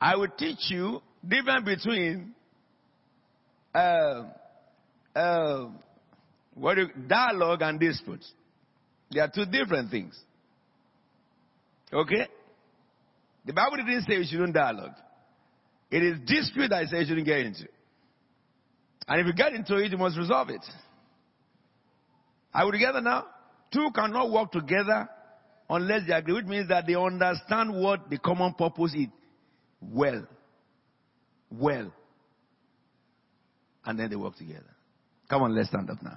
I 0.01 0.17
will 0.17 0.29
teach 0.39 0.71
you 0.71 1.03
difference 1.27 1.65
between 1.65 2.35
uh, 3.75 4.23
uh, 5.15 5.67
what 6.55 6.79
you, 6.79 6.89
dialogue 7.07 7.63
and 7.63 7.79
dispute. 7.79 8.25
They 9.13 9.21
are 9.21 9.31
two 9.33 9.47
different 9.47 9.91
things. 9.91 10.19
Okay? 11.93 12.27
The 13.45 13.53
Bible 13.53 13.79
didn't 13.79 14.03
say 14.03 14.15
you 14.15 14.25
shouldn't 14.25 14.55
dialogue. 14.55 14.95
It 15.91 16.03
is 16.03 16.19
dispute 16.25 16.69
that 16.69 16.77
I 16.77 16.85
say 16.87 17.01
you 17.01 17.07
shouldn't 17.07 17.27
get 17.27 17.41
into. 17.41 17.65
And 19.09 19.21
if 19.21 19.27
you 19.27 19.33
get 19.33 19.55
into 19.55 19.77
it, 19.77 19.91
you 19.91 19.99
must 19.99 20.17
resolve 20.17 20.51
it. 20.51 20.65
Are 22.53 22.67
we 22.67 22.73
together 22.73 23.01
now? 23.01 23.27
Two 23.73 23.91
cannot 23.95 24.31
work 24.31 24.51
together 24.51 25.09
unless 25.69 26.07
they 26.07 26.15
agree, 26.15 26.35
which 26.35 26.47
means 26.47 26.69
that 26.69 26.87
they 26.87 26.95
understand 26.95 27.75
what 27.75 28.11
the 28.11 28.19
common 28.19 28.55
purpose 28.55 28.95
is 28.95 29.07
well. 29.81 30.27
Well. 31.51 31.93
And 33.85 33.99
then 33.99 34.11
they 34.11 34.17
work 34.17 34.37
together. 34.37 34.75
Come 35.29 35.43
on, 35.43 35.55
let's 35.55 35.69
stand 35.69 35.89
up 35.91 36.03
now. 36.03 36.09